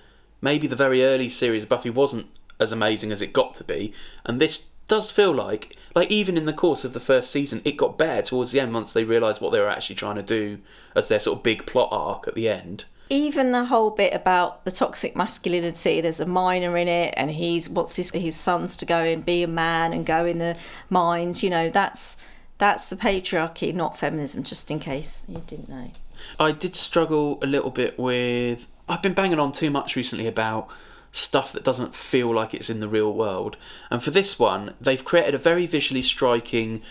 maybe 0.40 0.66
the 0.66 0.76
very 0.76 1.04
early 1.04 1.28
series 1.28 1.64
of 1.64 1.68
Buffy 1.68 1.90
wasn't 1.90 2.26
as 2.58 2.72
amazing 2.72 3.12
as 3.12 3.22
it 3.22 3.32
got 3.32 3.54
to 3.54 3.64
be, 3.64 3.92
and 4.24 4.40
this 4.40 4.68
does 4.88 5.10
feel 5.10 5.32
like 5.32 5.76
like 5.94 6.10
even 6.10 6.36
in 6.36 6.44
the 6.44 6.52
course 6.52 6.84
of 6.84 6.92
the 6.92 7.00
first 7.00 7.30
season 7.30 7.62
it 7.64 7.76
got 7.76 7.96
better 7.96 8.20
towards 8.20 8.52
the 8.52 8.60
end 8.60 8.74
once 8.74 8.92
they 8.92 9.04
realised 9.04 9.40
what 9.40 9.52
they 9.52 9.60
were 9.60 9.68
actually 9.68 9.94
trying 9.94 10.16
to 10.16 10.22
do 10.22 10.58
as 10.96 11.08
their 11.08 11.20
sort 11.20 11.38
of 11.38 11.42
big 11.42 11.64
plot 11.66 11.88
arc 11.92 12.26
at 12.26 12.34
the 12.34 12.48
end. 12.48 12.84
even 13.08 13.52
the 13.52 13.66
whole 13.66 13.90
bit 13.90 14.12
about 14.12 14.64
the 14.64 14.72
toxic 14.72 15.14
masculinity 15.14 16.00
there's 16.00 16.20
a 16.20 16.26
miner 16.26 16.76
in 16.76 16.88
it 16.88 17.14
and 17.16 17.30
he's 17.30 17.68
wants 17.68 17.96
his 17.96 18.10
his 18.10 18.36
sons 18.36 18.76
to 18.76 18.84
go 18.84 18.98
and 18.98 19.24
be 19.24 19.42
a 19.42 19.48
man 19.48 19.92
and 19.92 20.04
go 20.04 20.26
in 20.26 20.38
the 20.38 20.56
mines 20.90 21.42
you 21.42 21.48
know 21.48 21.70
that's 21.70 22.16
that's 22.58 22.86
the 22.88 22.96
patriarchy 22.96 23.72
not 23.72 23.96
feminism 23.96 24.42
just 24.42 24.70
in 24.70 24.78
case 24.78 25.22
you 25.28 25.40
didn't 25.46 25.68
know 25.68 25.90
I 26.38 26.52
did 26.52 26.74
struggle 26.74 27.38
a 27.42 27.46
little 27.46 27.70
bit 27.70 27.98
with. 27.98 28.68
I've 28.88 29.02
been 29.02 29.14
banging 29.14 29.38
on 29.40 29.52
too 29.52 29.70
much 29.70 29.96
recently 29.96 30.26
about 30.26 30.68
stuff 31.12 31.52
that 31.52 31.62
doesn't 31.62 31.94
feel 31.94 32.34
like 32.34 32.54
it's 32.54 32.70
in 32.70 32.80
the 32.80 32.88
real 32.88 33.12
world. 33.12 33.56
And 33.90 34.02
for 34.02 34.10
this 34.10 34.38
one, 34.38 34.74
they've 34.80 35.04
created 35.04 35.34
a 35.34 35.38
very 35.38 35.66
visually 35.66 36.02
striking, 36.02 36.82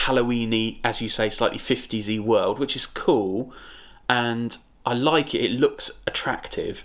Halloweeny, 0.00 0.78
as 0.84 1.00
you 1.00 1.08
say, 1.08 1.30
slightly 1.30 1.58
50s 1.58 2.14
y 2.14 2.22
world, 2.22 2.58
which 2.58 2.76
is 2.76 2.86
cool. 2.86 3.52
And 4.08 4.56
I 4.84 4.92
like 4.92 5.34
it. 5.34 5.44
It 5.44 5.52
looks 5.52 5.90
attractive. 6.06 6.84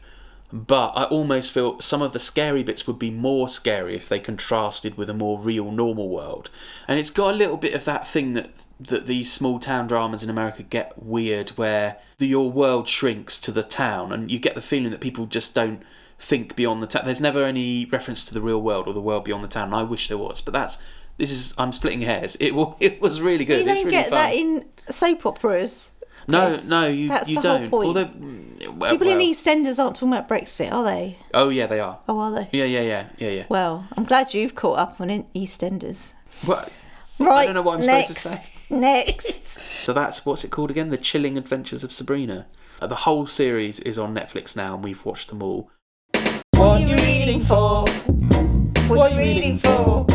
But 0.54 0.94
I 0.96 1.04
almost 1.04 1.52
feel 1.52 1.82
some 1.82 2.02
of 2.02 2.14
the 2.14 2.20
scary 2.20 2.64
bits 2.64 2.88
would 2.88 3.00
be 3.00 3.12
more 3.12 3.50
scary 3.50 3.96
if 3.96 4.08
they 4.08 4.20
contrasted 4.20 4.96
with 4.96 5.10
a 5.10 5.14
more 5.14 5.40
real, 5.40 5.72
normal 5.72 6.08
world. 6.08 6.50
And 6.88 6.98
it's 6.98 7.10
got 7.10 7.34
a 7.34 7.38
little 7.38 7.58
bit 7.58 7.74
of 7.74 7.84
that 7.86 8.08
thing 8.08 8.34
that 8.34 8.52
that 8.78 9.06
these 9.06 9.32
small 9.32 9.58
town 9.58 9.88
dramas 9.88 10.22
in 10.22 10.30
America 10.30 10.62
get 10.62 11.02
weird, 11.02 11.52
where 11.52 11.98
the, 12.18 12.28
your 12.28 12.52
world 12.52 12.90
shrinks 12.90 13.40
to 13.40 13.52
the 13.52 13.64
town, 13.64 14.12
and 14.12 14.30
you 14.30 14.38
get 14.38 14.54
the 14.54 14.62
feeling 14.62 14.92
that 14.92 15.00
people 15.00 15.26
just 15.26 15.56
don't 15.56 15.82
think 16.20 16.56
beyond 16.56 16.82
the 16.82 16.88
town. 16.88 17.06
There's 17.06 17.22
never 17.22 17.44
any 17.44 17.86
reference 17.86 18.26
to 18.26 18.34
the 18.34 18.42
real 18.42 18.62
world 18.62 18.88
or 18.88 18.94
the 18.94 19.02
world 19.02 19.26
beyond 19.26 19.44
the 19.44 19.48
town. 19.48 19.68
And 19.68 19.76
I 19.76 19.84
wish 19.84 20.08
there 20.08 20.18
was, 20.18 20.42
but 20.42 20.54
that's 20.54 20.78
this 21.18 21.32
is 21.32 21.54
I'm 21.58 21.72
splitting 21.72 22.02
hairs. 22.02 22.36
It 22.40 22.54
it 22.80 23.02
was 23.02 23.22
really 23.22 23.46
good. 23.46 23.60
you 23.60 23.66
don't 23.66 23.78
really 23.78 23.92
get 23.92 24.10
fun. 24.10 24.16
that 24.18 24.34
in 24.34 24.66
soap 24.90 25.26
operas 25.26 25.92
no, 26.28 26.58
no, 26.68 26.88
you 26.88 27.08
That's 27.08 27.30
you 27.30 27.40
don't. 27.40 27.72
Although, 27.72 28.10
well, 28.72 28.92
people 28.92 29.10
in 29.10 29.20
eastenders 29.20 29.78
aren't 29.78 29.96
talking 29.96 30.10
about 30.14 30.28
brexit 30.28 30.72
are 30.72 30.84
they 30.84 31.18
Oh 31.34 31.50
yeah, 31.50 31.68
they 31.68 31.80
are. 31.80 32.00
oh 32.10 32.18
are 32.18 32.32
they 32.32 32.50
Yeah, 32.52 32.66
yeah, 32.66 32.82
yeah, 32.82 33.08
yeah, 33.18 33.30
yeah. 33.30 33.46
well 33.50 33.88
i'm 33.96 34.06
glad 34.06 34.34
you've 34.34 34.56
caught 34.56 34.80
up 34.80 35.00
on 35.00 35.10
eastenders 35.36 36.14
Well, 36.48 36.68
right 37.20 37.38
I 37.42 37.46
don't 37.46 37.54
know 37.54 37.62
what 37.62 37.80
I'm 37.80 37.86
next, 37.86 38.18
supposed 38.18 38.42
to 38.42 38.48
say. 38.48 38.54
next 38.72 39.60
So 39.84 39.94
that's 39.94 40.26
what's 40.26 40.44
it 40.44 40.50
called 40.50 40.72
again? 40.72 40.90
The 40.90 40.98
Chilling 40.98 41.38
Adventures 41.38 41.84
of 41.84 41.94
Sabrina. 41.94 42.48
The 42.82 42.96
whole 42.96 43.28
series 43.28 43.80
is 43.82 44.00
on 44.00 44.16
Netflix 44.16 44.56
now, 44.56 44.74
and 44.74 44.84
we've 44.84 45.06
watched 45.06 45.30
them 45.30 45.44
all. 45.44 45.70
What 46.58 46.82
are 46.82 46.86
you 46.88 46.96
reading 46.96 47.44
for 47.44 47.86
what 48.88 49.12
are 49.12 49.16
you 49.20 49.20
reading 49.20 49.60
for 49.60 50.06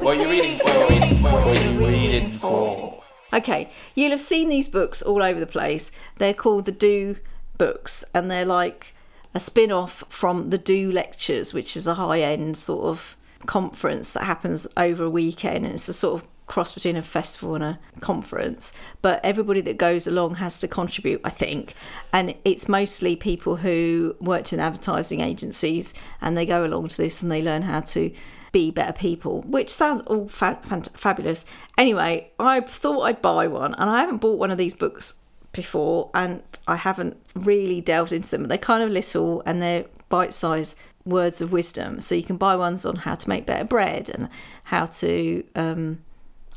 What 0.00 0.16
are 0.16 0.22
you 0.22 0.30
reading 0.30 0.56
for? 0.56 0.64
What 0.64 0.90
are 0.90 0.94
you 0.94 1.00
reading 1.00 1.22
for? 1.22 1.54
You 1.54 1.86
reading 1.86 2.38
for? 2.38 3.02
Okay, 3.32 3.70
you'll 3.94 4.10
have 4.10 4.20
seen 4.20 4.48
these 4.48 4.68
books 4.68 5.02
all 5.02 5.22
over 5.22 5.38
the 5.38 5.46
place. 5.46 5.92
They're 6.16 6.34
called 6.34 6.64
the 6.64 6.72
Do 6.72 7.16
books, 7.58 8.02
and 8.14 8.30
they're 8.30 8.44
like 8.46 8.94
a 9.34 9.40
spin 9.40 9.70
off 9.70 10.02
from 10.08 10.50
the 10.50 10.58
Do 10.58 10.90
Lectures, 10.90 11.52
which 11.54 11.76
is 11.76 11.86
a 11.86 11.94
high 11.94 12.22
end 12.22 12.56
sort 12.56 12.86
of 12.86 13.16
conference 13.46 14.10
that 14.12 14.24
happens 14.24 14.66
over 14.76 15.04
a 15.04 15.10
weekend. 15.10 15.66
And 15.66 15.74
it's 15.74 15.88
a 15.88 15.92
sort 15.92 16.22
of 16.22 16.28
cross 16.50 16.74
between 16.74 16.96
a 16.96 17.02
festival 17.02 17.54
and 17.54 17.62
a 17.62 17.78
conference. 18.00 18.72
But 19.00 19.24
everybody 19.24 19.60
that 19.62 19.78
goes 19.78 20.06
along 20.06 20.34
has 20.34 20.58
to 20.58 20.68
contribute, 20.68 21.20
I 21.24 21.30
think. 21.30 21.74
And 22.12 22.34
it's 22.44 22.68
mostly 22.68 23.14
people 23.14 23.56
who 23.56 24.16
worked 24.20 24.52
in 24.52 24.58
advertising 24.58 25.20
agencies 25.20 25.94
and 26.20 26.36
they 26.36 26.44
go 26.44 26.64
along 26.64 26.88
to 26.88 26.96
this 26.96 27.22
and 27.22 27.30
they 27.30 27.40
learn 27.40 27.62
how 27.62 27.80
to 27.80 28.10
be 28.52 28.72
better 28.72 28.92
people, 28.92 29.42
which 29.42 29.70
sounds 29.70 30.00
all 30.02 30.28
fa- 30.28 30.58
fant- 30.66 30.96
fabulous. 30.98 31.44
Anyway, 31.78 32.32
I 32.40 32.60
thought 32.60 33.02
I'd 33.02 33.22
buy 33.22 33.46
one, 33.46 33.74
and 33.74 33.88
I 33.88 34.00
haven't 34.00 34.18
bought 34.18 34.40
one 34.40 34.50
of 34.50 34.58
these 34.58 34.74
books 34.74 35.14
before, 35.52 36.10
and 36.14 36.42
I 36.66 36.74
haven't 36.74 37.16
really 37.36 37.80
delved 37.80 38.12
into 38.12 38.28
them. 38.28 38.44
They're 38.44 38.58
kind 38.58 38.82
of 38.82 38.90
little 38.90 39.42
and 39.46 39.62
they're 39.62 39.84
bite 40.08 40.34
sized 40.34 40.76
words 41.04 41.40
of 41.40 41.52
wisdom. 41.52 42.00
So 42.00 42.16
you 42.16 42.24
can 42.24 42.36
buy 42.36 42.56
ones 42.56 42.84
on 42.84 42.96
how 42.96 43.14
to 43.14 43.28
make 43.28 43.46
better 43.46 43.64
bread 43.64 44.10
and 44.12 44.28
how 44.64 44.86
to, 44.86 45.44
um, 45.54 46.00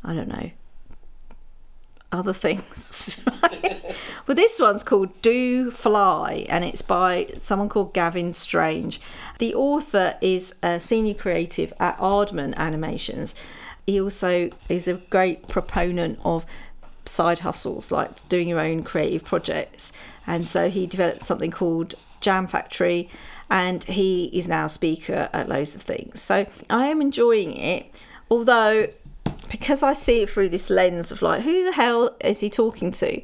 I 0.04 0.14
don't 0.14 0.28
know, 0.28 0.50
other 2.12 2.32
things. 2.32 3.20
well, 4.26 4.34
this 4.36 4.60
one's 4.60 4.82
called 4.82 5.20
Do 5.22 5.70
Fly, 5.70 6.46
and 6.48 6.64
it's 6.64 6.82
by 6.82 7.28
someone 7.38 7.68
called 7.68 7.92
Gavin 7.92 8.32
Strange. 8.32 9.00
The 9.38 9.54
author 9.54 10.16
is 10.20 10.54
a 10.62 10.78
senior 10.78 11.14
creative 11.14 11.72
at 11.80 11.98
Aardman 11.98 12.54
Animations. 12.56 13.34
He 13.86 14.00
also 14.00 14.50
is 14.68 14.86
a 14.88 14.94
great 14.94 15.48
proponent 15.48 16.18
of 16.24 16.46
side 17.04 17.40
hustles, 17.40 17.90
like 17.90 18.26
doing 18.28 18.48
your 18.48 18.60
own 18.60 18.82
creative 18.82 19.24
projects. 19.24 19.92
And 20.26 20.48
so 20.48 20.70
he 20.70 20.86
developed 20.86 21.24
something 21.24 21.50
called 21.50 21.94
Jam 22.20 22.46
Factory, 22.46 23.08
and 23.50 23.84
he 23.84 24.26
is 24.26 24.48
now 24.48 24.66
a 24.66 24.70
speaker 24.70 25.28
at 25.32 25.48
loads 25.48 25.74
of 25.74 25.82
things. 25.82 26.22
So 26.22 26.46
I 26.70 26.86
am 26.86 27.00
enjoying 27.00 27.56
it, 27.56 27.86
although 28.30 28.88
because 29.54 29.84
I 29.84 29.92
see 29.92 30.22
it 30.22 30.30
through 30.30 30.48
this 30.48 30.68
lens 30.68 31.12
of 31.12 31.22
like, 31.22 31.42
who 31.42 31.64
the 31.64 31.72
hell 31.72 32.16
is 32.20 32.40
he 32.40 32.50
talking 32.50 32.90
to? 32.90 33.22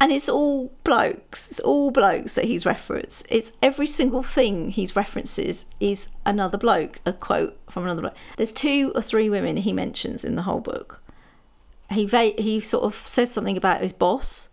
and 0.00 0.10
it's 0.10 0.28
all 0.30 0.72
blokes. 0.82 1.50
It's 1.50 1.60
all 1.60 1.90
blokes 1.90 2.34
that 2.34 2.46
he's 2.46 2.64
referenced. 2.64 3.26
It's 3.28 3.52
every 3.62 3.86
single 3.86 4.22
thing 4.22 4.70
he's 4.70 4.96
references 4.96 5.66
is 5.78 6.08
another 6.24 6.56
bloke, 6.56 7.00
a 7.04 7.12
quote 7.12 7.58
from 7.68 7.84
another 7.84 8.00
bloke. 8.00 8.16
There's 8.38 8.52
two 8.52 8.92
or 8.94 9.02
three 9.02 9.28
women 9.28 9.58
he 9.58 9.74
mentions 9.74 10.24
in 10.24 10.36
the 10.36 10.42
whole 10.42 10.60
book. 10.60 11.02
He 11.90 12.06
va- 12.06 12.32
he 12.38 12.60
sort 12.60 12.84
of 12.84 12.94
says 12.94 13.30
something 13.30 13.58
about 13.58 13.82
his 13.82 13.92
boss. 13.92 14.48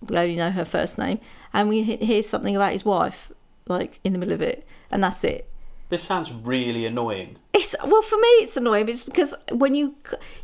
We 0.00 0.16
only 0.16 0.36
know 0.36 0.50
her 0.50 0.64
first 0.64 0.96
name, 0.96 1.20
and 1.52 1.68
we 1.68 1.82
hear 1.82 2.22
something 2.22 2.56
about 2.56 2.72
his 2.72 2.84
wife, 2.84 3.30
like 3.66 4.00
in 4.02 4.14
the 4.14 4.18
middle 4.18 4.34
of 4.34 4.40
it, 4.40 4.66
and 4.90 5.04
that's 5.04 5.22
it. 5.24 5.46
This 5.90 6.02
sounds 6.02 6.32
really 6.32 6.86
annoying. 6.86 7.36
It's 7.52 7.74
well 7.84 8.02
for 8.02 8.16
me. 8.16 8.28
It's 8.42 8.56
annoying. 8.56 8.88
It's 8.88 9.04
because 9.04 9.34
when 9.50 9.74
you, 9.74 9.94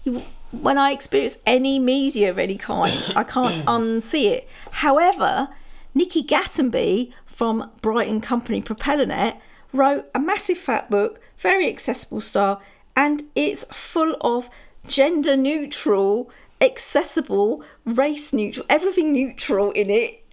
you 0.05 0.25
when 0.51 0.79
I 0.79 0.93
experience 0.93 1.39
any 1.47 1.79
media 1.79 2.31
of 2.31 2.39
any 2.39 2.57
kind, 2.57 3.13
I 3.15 3.25
can't 3.25 3.65
unsee 3.67 4.25
it. 4.25 4.49
However, 4.71 5.49
Nikki 5.95 6.23
Gatenby 6.23 7.13
from 7.27 7.71
Brighton 7.81 8.21
Company 8.21 8.63
Propellernet 8.63 9.39
wrote 9.73 10.07
a 10.15 10.21
massive 10.21 10.59
fat 10.59 10.91
book, 10.91 11.21
very 11.39 11.69
accessible 11.69 12.21
style, 12.21 12.61
and 12.95 13.25
it's 13.35 13.65
full 13.73 14.17
of 14.21 14.49
gender 14.87 15.37
neutral, 15.37 16.31
accessible, 16.61 17.63
race 17.85 18.33
neutral, 18.33 18.67
everything 18.69 19.13
neutral 19.13 19.71
in 19.73 19.91
it. 19.91 20.25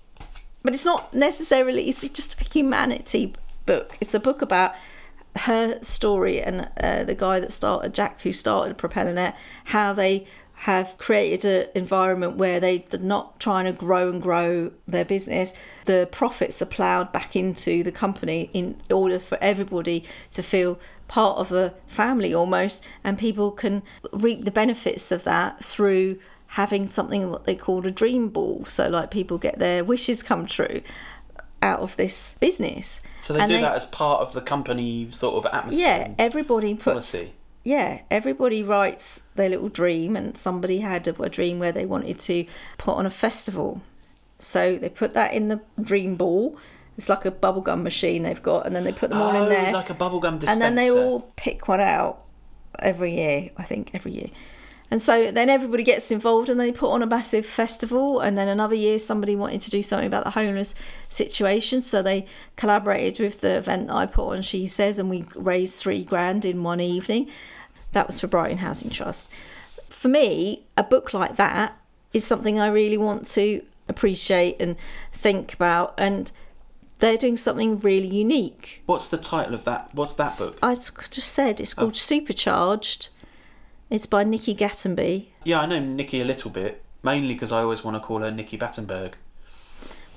But 0.64 0.74
it's 0.74 0.86
not 0.86 1.14
necessarily. 1.14 1.90
It's 1.90 2.08
just 2.08 2.40
a 2.40 2.46
humanity 2.46 3.34
book. 3.66 3.98
It's 4.00 4.14
a 4.14 4.20
book 4.20 4.42
about 4.42 4.74
her 5.36 5.80
story 5.82 6.42
and 6.42 6.70
uh, 6.80 7.04
the 7.04 7.16
guy 7.16 7.40
that 7.40 7.52
started 7.52 7.94
Jack, 7.94 8.22
who 8.22 8.34
started 8.34 8.78
PropellerNet, 8.78 9.36
how 9.66 9.94
they 9.94 10.26
have 10.54 10.98
created 10.98 11.46
an 11.46 11.68
environment 11.76 12.38
where 12.38 12.60
they 12.60 12.86
are 12.94 12.98
not 13.00 13.40
trying 13.40 13.66
to 13.66 13.74
grow 13.74 14.10
and 14.10 14.22
grow 14.22 14.72
their 14.88 15.04
business. 15.04 15.54
The 15.86 16.08
profits 16.12 16.62
are 16.62 16.66
ploughed 16.68 17.12
back 17.12 17.36
into 17.36 17.84
the 17.84 17.92
company 17.92 18.50
in 18.54 18.78
order 18.90 19.20
for 19.20 19.38
everybody 19.42 20.06
to 20.32 20.44
feel 20.44 20.80
part 21.08 21.38
of 21.38 21.52
a 21.52 21.74
family 21.88 22.34
almost, 22.34 22.84
and 23.04 23.20
people 23.20 23.52
can 23.52 23.84
reap 24.14 24.46
the 24.46 24.52
benefits 24.52 25.12
of 25.12 25.24
that 25.26 25.64
through 25.64 26.20
having 26.48 26.86
something 26.86 27.30
what 27.30 27.46
they 27.46 27.56
call 27.56 27.86
a 27.86 27.92
dream 27.92 28.30
ball. 28.30 28.64
So, 28.66 28.88
like, 28.88 29.12
people 29.12 29.38
get 29.38 29.60
their 29.60 29.84
wishes 29.84 30.24
come 30.24 30.46
true 30.46 30.82
out 31.62 31.80
of 31.80 31.98
this 31.98 32.36
business. 32.40 33.02
So 33.24 33.34
they 33.34 33.40
And 33.40 33.50
do 33.50 33.60
that 33.62 33.74
as 33.74 33.86
part 33.88 34.22
of 34.22 34.34
the 34.34 34.42
company 34.42 35.08
sort 35.12 35.36
of 35.36 35.52
atmosphere. 35.54 35.86
Yeah, 35.88 36.14
everybody 36.20 36.74
puts. 36.76 36.84
policy. 36.84 37.34
Yeah, 37.64 38.02
everybody 38.12 38.62
writes 38.64 39.22
their 39.36 39.48
little 39.50 39.70
dream, 39.70 40.16
and 40.18 40.38
somebody 40.38 40.80
had 40.80 41.08
a, 41.08 41.22
a 41.22 41.30
dream 41.30 41.58
where 41.60 41.72
they 41.72 41.86
wanted 41.86 42.20
to 42.20 42.46
put 42.78 42.96
on 42.96 43.06
a 43.06 43.10
festival. 43.10 43.82
So 44.38 44.78
they 44.78 44.90
put 44.90 45.14
that 45.14 45.34
in 45.34 45.48
the 45.48 45.62
dream 45.82 46.16
ball. 46.16 46.58
It's 46.98 47.08
like 47.08 47.26
a 47.26 47.32
bubblegum 47.32 47.82
machine 47.82 48.24
they've 48.24 48.44
got, 48.44 48.66
and 48.68 48.76
then 48.76 48.84
they 48.84 48.92
put 48.92 49.10
them 49.10 49.22
all 49.22 49.36
Oh, 49.36 49.44
in 49.44 49.50
there. 49.50 49.72
like 49.72 49.90
a 49.90 49.96
bubblegum 49.96 50.40
dispenser. 50.40 50.52
and 50.52 50.62
then 50.62 50.76
they 50.76 50.92
all 50.92 51.22
pick 51.38 51.68
one 51.70 51.80
out 51.80 52.22
every 52.80 53.16
year, 53.16 53.50
I 53.58 53.64
think, 53.64 53.92
every 53.94 54.12
year. 54.12 54.28
And 54.94 55.02
so 55.02 55.32
then 55.32 55.50
everybody 55.50 55.82
gets 55.82 56.12
involved 56.12 56.50
and 56.50 56.60
they 56.60 56.72
put 56.72 56.92
on 56.92 57.02
a 57.02 57.08
massive 57.08 57.48
festival. 57.48 58.20
And 58.20 58.38
then 58.38 58.48
another 58.48 58.76
year, 58.76 59.00
somebody 59.00 59.36
wanted 59.36 59.60
to 59.62 59.72
do 59.72 59.82
something 59.82 60.06
about 60.06 60.24
the 60.24 60.30
homeless 60.30 60.76
situation. 61.10 61.82
So 61.82 62.04
they 62.04 62.28
collaborated 62.58 63.20
with 63.20 63.42
the 63.42 63.58
event 63.58 63.88
that 63.88 63.96
I 63.96 64.06
put 64.06 64.30
on, 64.30 64.44
She 64.44 64.68
Says, 64.68 65.00
and 65.00 65.10
we 65.10 65.26
raised 65.34 65.80
three 65.80 66.04
grand 66.04 66.46
in 66.46 66.62
one 66.62 66.80
evening. 66.80 67.28
That 67.94 68.06
was 68.06 68.20
for 68.20 68.28
Brighton 68.28 68.60
Housing 68.60 68.92
Trust. 68.92 69.32
For 69.90 70.10
me, 70.10 70.68
a 70.78 70.84
book 70.84 71.12
like 71.12 71.38
that 71.38 71.76
is 72.14 72.24
something 72.24 72.60
I 72.60 72.68
really 72.68 73.00
want 73.00 73.26
to 73.30 73.64
appreciate 73.90 74.62
and 74.62 74.76
think 75.12 75.56
about. 75.56 75.96
And 75.98 76.32
they're 77.00 77.18
doing 77.18 77.38
something 77.38 77.80
really 77.80 78.10
unique. 78.10 78.84
What's 78.86 79.10
the 79.10 79.18
title 79.18 79.56
of 79.56 79.64
that? 79.64 79.90
What's 79.94 80.14
that 80.14 80.38
book? 80.38 80.60
I 80.62 80.76
just 80.76 81.32
said 81.32 81.60
it's 81.60 81.74
oh. 81.80 81.82
called 81.82 81.98
Supercharged. 81.98 83.10
It's 83.90 84.06
by 84.06 84.24
Nikki 84.24 84.56
Gatenby. 84.56 85.28
Yeah, 85.44 85.62
I 85.62 85.66
know 85.66 85.80
Nikki 85.80 86.22
a 86.22 86.26
little 86.26 86.50
bit, 86.50 86.82
mainly 87.04 87.34
because 87.34 87.52
I 87.52 87.62
always 87.62 87.84
want 87.84 87.96
to 87.96 88.00
call 88.00 88.20
her 88.20 88.32
Nikki 88.32 88.58
Battenberg. 88.58 89.16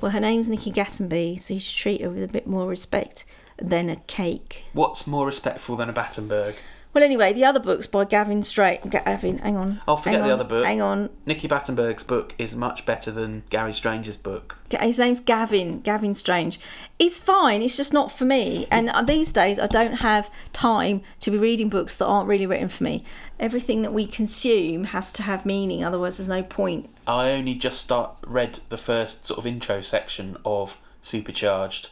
Well, 0.01 0.13
her 0.13 0.21
name's 0.21 0.49
Nikki 0.49 0.71
Gatenby, 0.71 1.41
so 1.41 1.55
you 1.55 1.61
should 1.61 1.77
treat 1.77 2.01
her 2.01 2.11
with 2.11 2.23
a 2.23 2.29
bit 2.29 2.47
more 2.47 2.67
respect 2.67 3.25
than 3.59 3.89
a 3.89 3.97
cake. 3.97 4.65
What's 4.73 5.07
more 5.07 5.27
respectful 5.27 5.77
than 5.77 5.89
a 5.89 5.93
Battenberg? 5.93 6.55
Well, 6.97 7.05
anyway, 7.05 7.35
the 7.35 7.45
other 7.45 7.61
book's 7.61 7.87
by 7.87 8.07
Gavin 8.07 8.43
Straight. 8.43 8.89
Gavin, 8.89 9.37
hang 9.37 9.59
on. 9.59 9.83
Oh, 9.87 9.97
forget 9.99 10.15
hang 10.15 10.29
the 10.29 10.33
on, 10.33 10.41
other 10.41 10.49
book. 10.49 10.65
Hang 10.65 10.81
on. 10.81 11.11
Nikki 11.27 11.47
Battenberg's 11.47 12.05
book 12.05 12.35
is 12.39 12.57
much 12.57 12.87
better 12.87 13.11
than 13.11 13.43
Gary 13.51 13.75
Strange's 13.75 14.17
book. 14.17 14.57
His 14.71 14.99
name's 14.99 15.21
Gavin. 15.21 15.83
Gavin 15.83 16.15
Strange. 16.15 16.59
It's 16.99 17.19
fine. 17.19 17.61
It's 17.61 17.77
just 17.77 17.93
not 17.93 18.11
for 18.11 18.25
me. 18.25 18.67
And 18.71 18.89
uh, 18.89 19.03
these 19.03 19.31
days, 19.31 19.59
I 19.59 19.67
don't 19.67 19.97
have 19.97 20.31
time 20.55 21.03
to 21.21 21.31
be 21.31 21.37
reading 21.37 21.69
books 21.69 21.97
that 21.97 22.07
aren't 22.07 22.31
really 22.31 22.47
written 22.47 22.69
for 22.69 22.85
me. 22.85 23.05
Everything 23.39 23.83
that 23.83 23.93
we 23.93 24.07
consume 24.07 24.85
has 24.85 25.13
to 25.13 25.23
have 25.23 25.45
meaning. 25.45 25.85
Otherwise, 25.85 26.17
there's 26.17 26.31
no 26.31 26.43
point. 26.43 26.89
I 27.07 27.33
only 27.33 27.57
just 27.57 27.79
start 27.83 28.13
read 28.27 28.61
the 28.71 28.79
first 28.79 29.27
sort 29.27 29.37
of 29.37 29.45
intro 29.45 29.83
section 29.83 30.39
of 30.47 30.79
Supercharged 31.03 31.91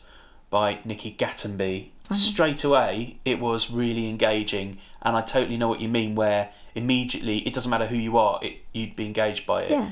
by 0.48 0.78
Nikki 0.82 1.14
Gatenby. 1.14 1.90
Straight 2.10 2.64
away, 2.64 3.18
it 3.24 3.40
was 3.40 3.70
really 3.70 4.10
engaging, 4.10 4.78
and 5.04 5.16
I 5.16 5.20
totally 5.20 5.56
know 5.56 5.68
what 5.68 5.80
you 5.80 5.88
mean. 5.88 6.14
Where 6.14 6.50
immediately, 6.74 7.38
it 7.38 7.54
doesn't 7.54 7.70
matter 7.70 7.86
who 7.86 7.96
you 7.96 8.16
are, 8.18 8.40
it, 8.42 8.58
you'd 8.72 8.96
be 8.96 9.06
engaged 9.06 9.46
by 9.46 9.62
it. 9.62 9.70
Yeah. 9.70 9.90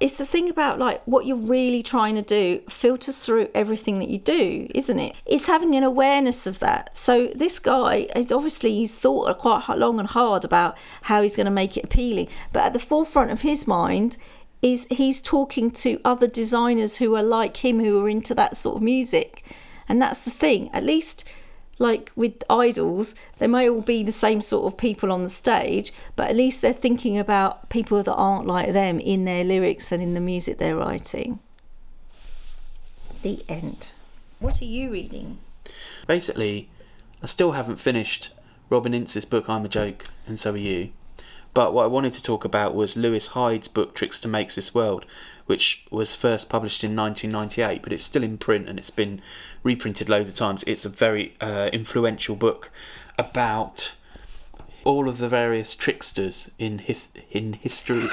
It's 0.00 0.18
the 0.18 0.26
thing 0.26 0.48
about 0.48 0.80
like 0.80 1.00
what 1.04 1.26
you're 1.26 1.36
really 1.36 1.80
trying 1.80 2.16
to 2.16 2.22
do 2.22 2.60
filters 2.68 3.18
through 3.18 3.48
everything 3.54 4.00
that 4.00 4.08
you 4.08 4.18
do, 4.18 4.66
isn't 4.74 4.98
it? 4.98 5.14
It's 5.26 5.46
having 5.46 5.76
an 5.76 5.84
awareness 5.84 6.44
of 6.44 6.58
that. 6.58 6.96
So 6.96 7.28
this 7.36 7.60
guy 7.60 8.08
is 8.16 8.32
obviously 8.32 8.74
he's 8.74 8.96
thought 8.96 9.38
quite 9.38 9.68
long 9.78 10.00
and 10.00 10.08
hard 10.08 10.44
about 10.44 10.76
how 11.02 11.22
he's 11.22 11.36
going 11.36 11.46
to 11.46 11.52
make 11.52 11.76
it 11.76 11.84
appealing, 11.84 12.26
but 12.52 12.64
at 12.64 12.72
the 12.72 12.80
forefront 12.80 13.30
of 13.30 13.42
his 13.42 13.68
mind 13.68 14.16
is 14.60 14.88
he's 14.90 15.20
talking 15.20 15.70
to 15.70 16.00
other 16.04 16.26
designers 16.26 16.96
who 16.96 17.14
are 17.14 17.22
like 17.22 17.58
him 17.58 17.78
who 17.78 18.04
are 18.04 18.08
into 18.08 18.34
that 18.34 18.56
sort 18.56 18.76
of 18.76 18.82
music. 18.82 19.44
And 19.88 20.00
that's 20.00 20.24
the 20.24 20.30
thing. 20.30 20.68
At 20.72 20.84
least 20.84 21.24
like 21.78 22.12
with 22.14 22.42
idles, 22.48 23.14
they 23.38 23.46
may 23.46 23.68
all 23.68 23.80
be 23.80 24.02
the 24.02 24.12
same 24.12 24.40
sort 24.40 24.72
of 24.72 24.78
people 24.78 25.10
on 25.10 25.22
the 25.22 25.28
stage, 25.28 25.92
but 26.16 26.30
at 26.30 26.36
least 26.36 26.62
they're 26.62 26.72
thinking 26.72 27.18
about 27.18 27.68
people 27.70 28.02
that 28.02 28.14
aren't 28.14 28.46
like 28.46 28.72
them 28.72 29.00
in 29.00 29.24
their 29.24 29.44
lyrics 29.44 29.90
and 29.92 30.02
in 30.02 30.14
the 30.14 30.20
music 30.20 30.58
they're 30.58 30.76
writing. 30.76 31.38
The 33.22 33.42
end. 33.48 33.88
What 34.38 34.60
are 34.60 34.66
you 34.66 34.90
reading? 34.90 35.38
Basically, 36.06 36.68
I 37.22 37.26
still 37.26 37.52
haven't 37.52 37.76
finished 37.76 38.30
Robin 38.68 38.94
Ince's 38.94 39.24
book 39.24 39.48
I'm 39.48 39.64
a 39.64 39.68
Joke 39.68 40.06
and 40.26 40.38
So 40.38 40.52
Are 40.52 40.56
You. 40.56 40.90
But 41.54 41.74
what 41.74 41.84
I 41.84 41.88
wanted 41.88 42.14
to 42.14 42.22
talk 42.22 42.44
about 42.44 42.74
was 42.74 42.96
Lewis 42.96 43.28
Hyde's 43.28 43.68
book 43.68 43.94
Trickster 43.94 44.28
Makes 44.28 44.54
This 44.54 44.74
World, 44.74 45.04
which 45.52 45.84
was 45.90 46.14
first 46.14 46.48
published 46.48 46.82
in 46.82 46.96
1998, 46.96 47.82
but 47.82 47.92
it's 47.92 48.02
still 48.02 48.22
in 48.22 48.38
print 48.38 48.70
and 48.70 48.78
it's 48.78 48.88
been 48.88 49.20
reprinted 49.62 50.08
loads 50.08 50.30
of 50.30 50.34
times. 50.34 50.64
It's 50.66 50.86
a 50.86 50.88
very 50.88 51.34
uh, 51.42 51.68
influential 51.74 52.36
book 52.36 52.70
about 53.18 53.92
all 54.82 55.10
of 55.10 55.18
the 55.18 55.28
various 55.28 55.74
tricksters 55.74 56.50
in 56.58 56.82
in 57.30 57.52
history. 57.52 58.08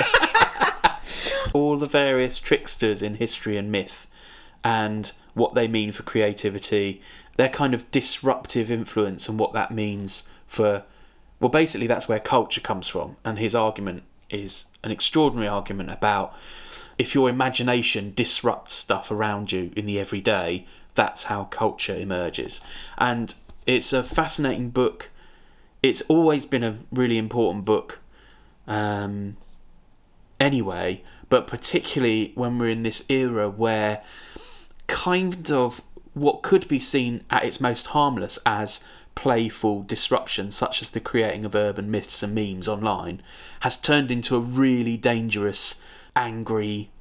all 1.53 1.77
the 1.77 1.85
various 1.85 2.39
tricksters 2.39 3.01
in 3.01 3.15
history 3.15 3.55
and 3.55 3.71
myth 3.71 4.05
and 4.61 5.13
what 5.33 5.55
they 5.55 5.69
mean 5.69 5.93
for 5.93 6.03
creativity, 6.03 7.01
their 7.37 7.47
kind 7.47 7.73
of 7.73 7.89
disruptive 7.89 8.69
influence, 8.69 9.29
and 9.29 9.39
what 9.39 9.53
that 9.53 9.71
means 9.71 10.27
for. 10.45 10.83
Well, 11.39 11.47
basically, 11.47 11.87
that's 11.87 12.09
where 12.09 12.19
culture 12.19 12.59
comes 12.59 12.89
from, 12.89 13.15
and 13.23 13.39
his 13.39 13.55
argument 13.55 14.03
is 14.29 14.65
an 14.83 14.91
extraordinary 14.91 15.47
argument 15.47 15.89
about 15.89 16.33
if 16.99 17.15
your 17.15 17.29
imagination 17.29 18.13
disrupts 18.13 18.73
stuff 18.73 19.09
around 19.09 19.51
you 19.51 19.71
in 19.75 19.87
the 19.87 19.99
everyday, 19.99 20.65
that's 20.93 21.23
how 21.23 21.45
culture 21.45 21.95
emerges. 21.95 22.61
And 22.97 23.33
it's 23.65 23.93
a 23.93 24.03
fascinating 24.03 24.69
book. 24.69 25.09
It's 25.81 26.01
always 26.03 26.45
been 26.45 26.63
a 26.63 26.77
really 26.91 27.17
important 27.17 27.65
book. 27.65 27.99
Um, 28.67 29.37
anyway, 30.39 31.01
but 31.29 31.47
particularly 31.47 32.33
when 32.35 32.59
we're 32.59 32.69
in 32.69 32.83
this 32.83 33.05
era 33.09 33.49
where 33.49 34.03
kind 34.87 35.51
of 35.51 35.81
what 36.13 36.41
could 36.41 36.67
be 36.67 36.79
seen 36.79 37.23
at 37.29 37.45
its 37.45 37.61
most 37.61 37.87
harmless 37.87 38.39
as 38.45 38.81
playful 39.15 39.83
disruption, 39.83 40.51
such 40.51 40.81
as 40.81 40.91
the 40.91 40.99
creating 40.99 41.45
of 41.45 41.55
urban 41.55 41.89
myths 41.91 42.23
and 42.23 42.35
memes 42.35 42.67
online, 42.67 43.21
has 43.61 43.77
turned 43.77 44.11
into 44.11 44.35
a 44.35 44.39
really 44.39 44.97
dangerous, 44.97 45.75
angry, 46.15 46.91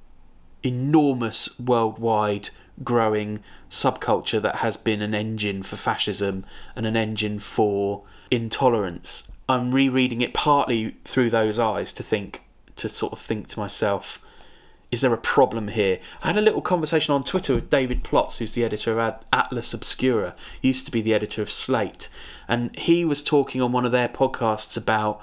enormous 0.63 1.59
worldwide 1.59 2.51
growing 2.85 3.41
subculture 3.71 4.41
that 4.41 4.57
has 4.57 4.77
been 4.77 5.03
an 5.03 5.15
engine 5.15 5.63
for 5.63 5.77
fascism 5.77 6.45
and 6.77 6.87
an 6.87 6.97
engine 6.97 7.39
for 7.39 8.05
intolerance. 8.31 9.29
I'm 9.49 9.73
rereading 9.73 10.21
it 10.21 10.35
partly 10.35 10.97
through 11.05 11.31
those 11.31 11.59
eyes 11.59 11.93
to 11.95 12.03
think 12.03 12.43
to 12.77 12.89
sort 12.89 13.13
of 13.13 13.19
think 13.19 13.49
to 13.49 13.59
myself 13.59 14.21
is 14.91 15.03
there 15.03 15.13
a 15.13 15.19
problem 15.19 15.69
here? 15.69 15.99
I 16.23 16.29
had 16.29 16.39
a 16.39 16.43
little 16.43 16.63
conversation 16.63 17.15
on 17.15 17.23
Twitter 17.23 17.55
with 17.55 17.69
David 17.69 18.03
Plotz, 18.03 18.39
who's 18.39 18.53
the 18.53 18.65
editor 18.65 18.99
of 18.99 19.17
Atlas 19.33 19.75
Obscura, 19.75 20.35
used 20.63 20.87
to 20.87 20.93
be 20.93 21.03
the 21.03 21.13
editor 21.13 21.43
of 21.43 21.51
Slate, 21.51 22.09
and 22.47 22.75
he 22.75 23.05
was 23.05 23.23
talking 23.23 23.61
on 23.61 23.71
one 23.71 23.85
of 23.85 23.93
their 23.93 24.09
podcasts 24.09 24.79
about 24.79 25.21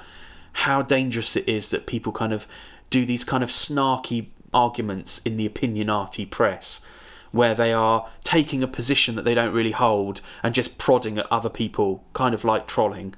how 0.54 0.84
dangerous 0.84 1.36
it 1.36 1.50
is 1.50 1.72
that 1.72 1.88
people 1.88 2.12
kind 2.12 2.32
of 2.32 2.48
do 2.90 3.06
these 3.06 3.24
kind 3.24 3.44
of 3.44 3.50
snarky 3.50 4.28
arguments 4.54 5.20
in 5.20 5.38
the 5.38 5.48
opinionati 5.48 6.30
press 6.30 6.82
where 7.32 7.54
they 7.54 7.74
are 7.74 8.08
taking 8.24 8.64
a 8.64 8.68
position 8.68 9.16
that 9.16 9.26
they 9.26 9.34
don't 9.34 9.54
really 9.54 9.72
hold 9.72 10.22
and 10.42 10.56
just 10.56 10.78
prodding 10.78 11.18
at 11.18 11.30
other 11.30 11.50
people, 11.50 12.04
kind 12.14 12.34
of 12.34 12.46
like 12.46 12.66
trolling. 12.66 13.14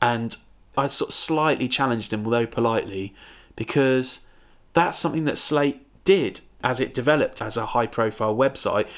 And 0.00 0.34
I 0.76 0.86
sort 0.86 1.10
of 1.10 1.14
slightly 1.14 1.68
challenged 1.68 2.14
him, 2.14 2.24
although 2.24 2.46
politely, 2.46 3.14
because 3.54 4.20
that's 4.72 4.98
something 4.98 5.24
that 5.24 5.36
Slate 5.36 5.86
did 6.04 6.40
as 6.64 6.80
it 6.80 6.94
developed 6.94 7.42
as 7.42 7.56
a 7.58 7.66
high 7.66 7.86
profile 7.86 8.34
website. 8.34 8.88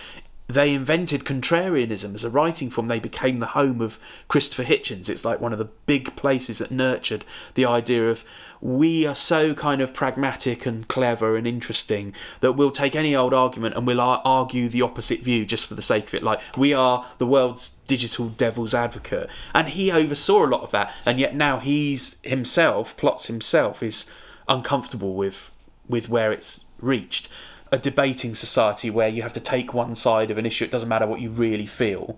They 0.47 0.75
invented 0.75 1.25
contrarianism 1.25 2.15
as 2.15 2.23
a 2.23 2.29
writing 2.29 2.69
form. 2.69 2.87
They 2.87 2.99
became 2.99 3.39
the 3.39 3.47
home 3.47 3.81
of 3.81 3.99
Christopher 4.29 4.65
Hitchens. 4.65 5.09
It's 5.09 5.25
like 5.25 5.41
one 5.41 5.53
of 5.53 5.59
the 5.59 5.71
big 5.87 6.15
places 6.17 6.59
that 6.59 6.71
nurtured 6.71 7.25
the 7.55 7.65
idea 7.65 8.11
of 8.11 8.25
we 8.61 9.07
are 9.07 9.15
so 9.15 9.55
kind 9.55 9.81
of 9.81 9.95
pragmatic 9.95 10.67
and 10.67 10.87
clever 10.87 11.37
and 11.37 11.47
interesting 11.47 12.15
that 12.41 12.53
we'll 12.53 12.71
take 12.71 12.95
any 12.95 13.15
old 13.15 13.33
argument 13.33 13.75
and 13.75 13.87
we'll 13.87 14.01
argue 14.01 14.69
the 14.69 14.83
opposite 14.83 15.21
view 15.21 15.47
just 15.47 15.67
for 15.67 15.75
the 15.75 15.83
sake 15.83 16.09
of 16.09 16.15
it. 16.15 16.23
Like 16.23 16.41
we 16.57 16.75
are 16.75 17.07
the 17.19 17.27
world's 17.27 17.71
digital 17.89 18.29
devil's 18.29 18.75
advocate. 18.75 19.31
And 19.55 19.69
he 19.69 19.91
oversaw 19.91 20.45
a 20.45 20.49
lot 20.49 20.63
of 20.63 20.71
that. 20.73 20.93
And 21.07 21.19
yet 21.19 21.35
now 21.35 21.59
he's 21.59 22.17
himself, 22.23 22.97
Plotz 22.97 23.27
himself, 23.27 23.83
is 23.83 24.11
uncomfortable 24.47 25.15
with 25.15 25.51
with 25.89 26.09
where 26.09 26.33
it's 26.33 26.65
reached. 26.81 27.29
A 27.75 27.79
debating 27.79 28.37
society 28.37 28.89
where 28.89 29.09
you 29.09 29.23
have 29.23 29.33
to 29.33 29.41
take 29.41 29.75
one 29.75 29.97
side 29.97 30.31
of 30.31 30.39
an 30.39 30.47
issue, 30.47 30.65
it 30.65 30.71
doesn't 30.71 30.89
matter 30.89 31.09
what 31.09 31.21
you 31.21 31.31
really 31.31 31.67
feel. 31.67 32.17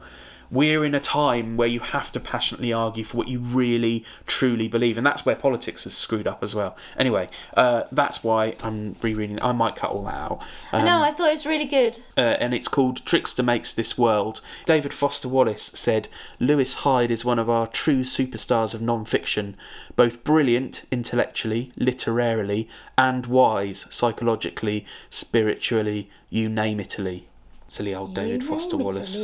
We're 0.51 0.85
in 0.85 0.95
a 0.95 1.01
time 1.01 1.57
where 1.57 1.69
you 1.69 1.81
have 1.81 2.13
to 2.13 2.21
passionately 2.21 2.73
argue 2.73 3.05
for 3.05 3.17
what 3.17 3.29
you 3.29 3.41
really, 3.41 4.05
truly 4.27 4.69
believe, 4.69 4.97
and 4.97 5.07
that's 5.07 5.27
where 5.27 5.35
politics 5.37 5.85
has 5.85 5.95
screwed 5.97 6.27
up 6.27 6.43
as 6.43 6.55
well. 6.55 6.77
Anyway, 6.99 7.29
uh, 7.57 7.85
that's 7.91 8.23
why 8.23 8.55
I'm 8.63 8.97
rereading. 9.03 9.41
I 9.43 9.53
might 9.53 9.77
cut 9.77 9.91
all 9.91 10.05
that 10.05 10.15
out. 10.15 10.43
Um, 10.73 10.85
no, 10.85 11.01
I 11.01 11.13
thought 11.13 11.29
it 11.29 11.33
was 11.33 11.47
really 11.47 11.65
good. 11.67 11.99
uh, 12.17 12.37
and 12.41 12.55
it's 12.55 12.69
called 12.69 13.05
Trickster 13.05 13.43
Makes 13.43 13.75
This 13.75 13.99
World. 13.99 14.41
David 14.65 14.93
Foster 14.93 15.29
Wallace 15.29 15.71
said 15.75 16.09
Lewis 16.39 16.75
Hyde 16.75 17.11
is 17.11 17.25
one 17.25 17.39
of 17.39 17.51
our 17.51 17.67
true 17.67 18.03
superstars 18.05 18.75
of 18.75 18.81
non 18.83 19.05
fiction, 19.05 19.57
both 19.97 20.23
brilliant 20.25 20.85
intellectually, 20.93 21.73
literarily, 21.77 22.69
and 22.97 23.27
wise 23.27 23.87
psychologically, 23.91 24.85
spiritually, 25.11 26.09
you 26.31 26.49
name 26.49 26.79
itally. 26.79 27.25
Silly 27.69 27.95
old 27.95 28.15
David 28.15 28.45
Foster 28.45 28.77
Wallace. 28.77 29.19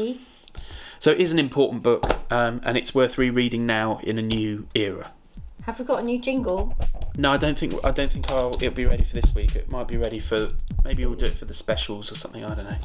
So 1.02 1.10
it 1.10 1.20
is 1.20 1.32
an 1.32 1.40
important 1.40 1.82
book, 1.82 2.04
um, 2.30 2.60
and 2.62 2.78
it's 2.78 2.94
worth 2.94 3.18
rereading 3.18 3.66
now 3.66 3.98
in 4.04 4.20
a 4.20 4.22
new 4.22 4.68
era. 4.76 5.10
Have 5.62 5.80
we 5.80 5.84
got 5.84 5.98
a 5.98 6.04
new 6.04 6.20
jingle? 6.20 6.76
No, 7.16 7.32
I 7.32 7.36
don't 7.38 7.58
think 7.58 7.74
I 7.82 7.90
don't 7.90 8.12
think 8.12 8.30
I'll, 8.30 8.54
it'll 8.54 8.70
be 8.70 8.86
ready 8.86 9.02
for 9.02 9.14
this 9.14 9.34
week. 9.34 9.56
It 9.56 9.68
might 9.72 9.88
be 9.88 9.96
ready 9.96 10.20
for 10.20 10.50
maybe 10.84 11.04
we'll 11.04 11.16
do 11.16 11.24
it 11.24 11.36
for 11.36 11.44
the 11.44 11.54
specials 11.54 12.12
or 12.12 12.14
something. 12.14 12.44
I 12.44 12.54
don't 12.54 12.66
know. 12.70 12.78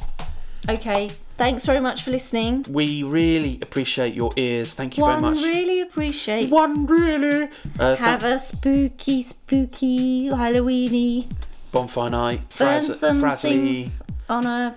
Okay. 0.68 1.12
Thanks 1.36 1.64
very 1.64 1.78
much 1.78 2.02
for 2.02 2.10
listening. 2.10 2.64
We 2.68 3.04
really 3.04 3.60
appreciate 3.62 4.14
your 4.14 4.32
ears. 4.34 4.74
Thank 4.74 4.98
you 4.98 5.04
One 5.04 5.20
very 5.20 5.34
much. 5.36 5.40
really 5.44 5.80
appreciate. 5.82 6.50
One 6.50 6.86
really. 6.86 7.50
Uh, 7.78 7.94
Have 7.94 8.24
a 8.24 8.40
spooky, 8.40 9.22
spooky 9.22 10.28
Halloweeny. 10.28 11.30
bonfire 11.70 12.10
night. 12.10 12.40
Burn 12.58 12.82
Fraz- 12.82 12.94
some 12.96 13.20
Frazzly. 13.20 13.40
things 13.84 14.02
on 14.28 14.44
a 14.44 14.76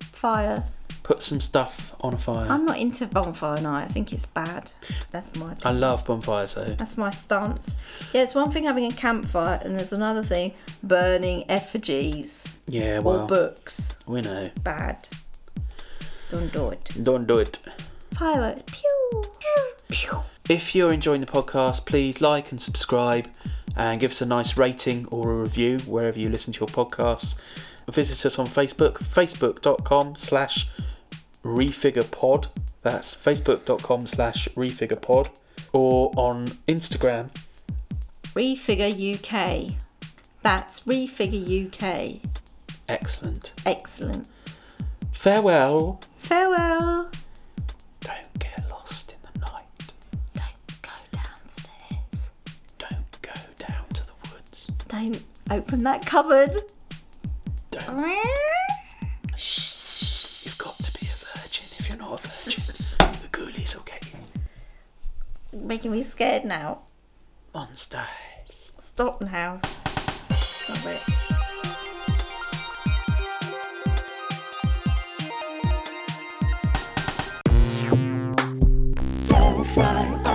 fire. 0.00 0.64
Put 1.08 1.22
some 1.22 1.40
stuff 1.40 1.94
on 2.02 2.12
a 2.12 2.18
fire. 2.18 2.46
I'm 2.50 2.66
not 2.66 2.76
into 2.76 3.06
bonfire 3.06 3.62
night. 3.62 3.84
I 3.84 3.88
think 3.88 4.12
it's 4.12 4.26
bad. 4.26 4.70
That's 5.10 5.34
my 5.36 5.54
I 5.64 5.70
love 5.70 6.04
bonfires 6.04 6.52
though. 6.54 6.64
that's 6.76 6.98
my 6.98 7.08
stance. 7.08 7.78
Yeah, 8.12 8.24
it's 8.24 8.34
one 8.34 8.50
thing 8.50 8.64
having 8.64 8.84
a 8.84 8.94
campfire, 8.94 9.58
and 9.64 9.74
there's 9.78 9.94
another 9.94 10.22
thing 10.22 10.52
burning 10.82 11.50
effigies 11.50 12.58
Yeah, 12.66 12.98
or 12.98 13.00
well, 13.00 13.26
books. 13.26 13.96
we 14.06 14.20
know. 14.20 14.50
Bad. 14.62 15.08
Don't 16.30 16.52
do 16.52 16.68
it. 16.68 16.90
Don't 17.02 17.26
do 17.26 17.38
it. 17.38 17.58
Fireworks. 18.18 18.64
Pew. 18.66 19.22
Pew. 19.88 20.20
If 20.50 20.74
you're 20.74 20.92
enjoying 20.92 21.22
the 21.22 21.26
podcast, 21.26 21.86
please 21.86 22.20
like 22.20 22.50
and 22.50 22.60
subscribe 22.60 23.28
and 23.76 23.98
give 23.98 24.10
us 24.10 24.20
a 24.20 24.26
nice 24.26 24.58
rating 24.58 25.06
or 25.06 25.30
a 25.32 25.36
review 25.36 25.78
wherever 25.86 26.18
you 26.18 26.28
listen 26.28 26.52
to 26.52 26.60
your 26.60 26.68
podcasts. 26.68 27.36
Visit 27.90 28.26
us 28.26 28.38
on 28.38 28.46
Facebook, 28.46 28.98
facebook.com 28.98 30.16
slash 30.16 30.68
refigurepod. 31.48 32.48
That's 32.82 33.14
facebook.com 33.14 34.06
slash 34.06 34.48
refigurepod. 34.50 35.30
Or 35.72 36.12
on 36.16 36.46
Instagram, 36.66 37.30
Refigure 38.34 38.92
UK. 39.16 39.74
That's 40.42 40.80
Refigure 40.80 41.66
UK. 41.66 42.20
excellent. 42.88 43.52
Excellent. 43.66 44.28
Farewell. 45.12 46.00
Farewell. 46.18 47.10
Don't 48.00 48.38
get 48.38 48.70
lost 48.70 49.12
in 49.12 49.18
the 49.32 49.40
night. 49.50 49.92
Don't 50.34 50.82
go 50.82 50.90
downstairs. 51.12 52.30
Don't 52.78 53.22
go 53.22 53.32
down 53.58 53.86
to 53.94 54.06
the 54.06 54.12
woods. 54.32 54.70
Don't 54.88 55.22
open 55.50 55.80
that 55.80 56.06
cupboard. 56.06 56.56
Don't. 57.70 58.38
Making 65.68 65.92
me 65.92 66.02
scared 66.02 66.46
now. 66.46 66.78
Monsters. 67.52 68.72
Stop 68.78 69.20
now. 69.20 69.60
Stop 70.32 70.86
it. 70.86 71.02
Bonfire 79.28 80.27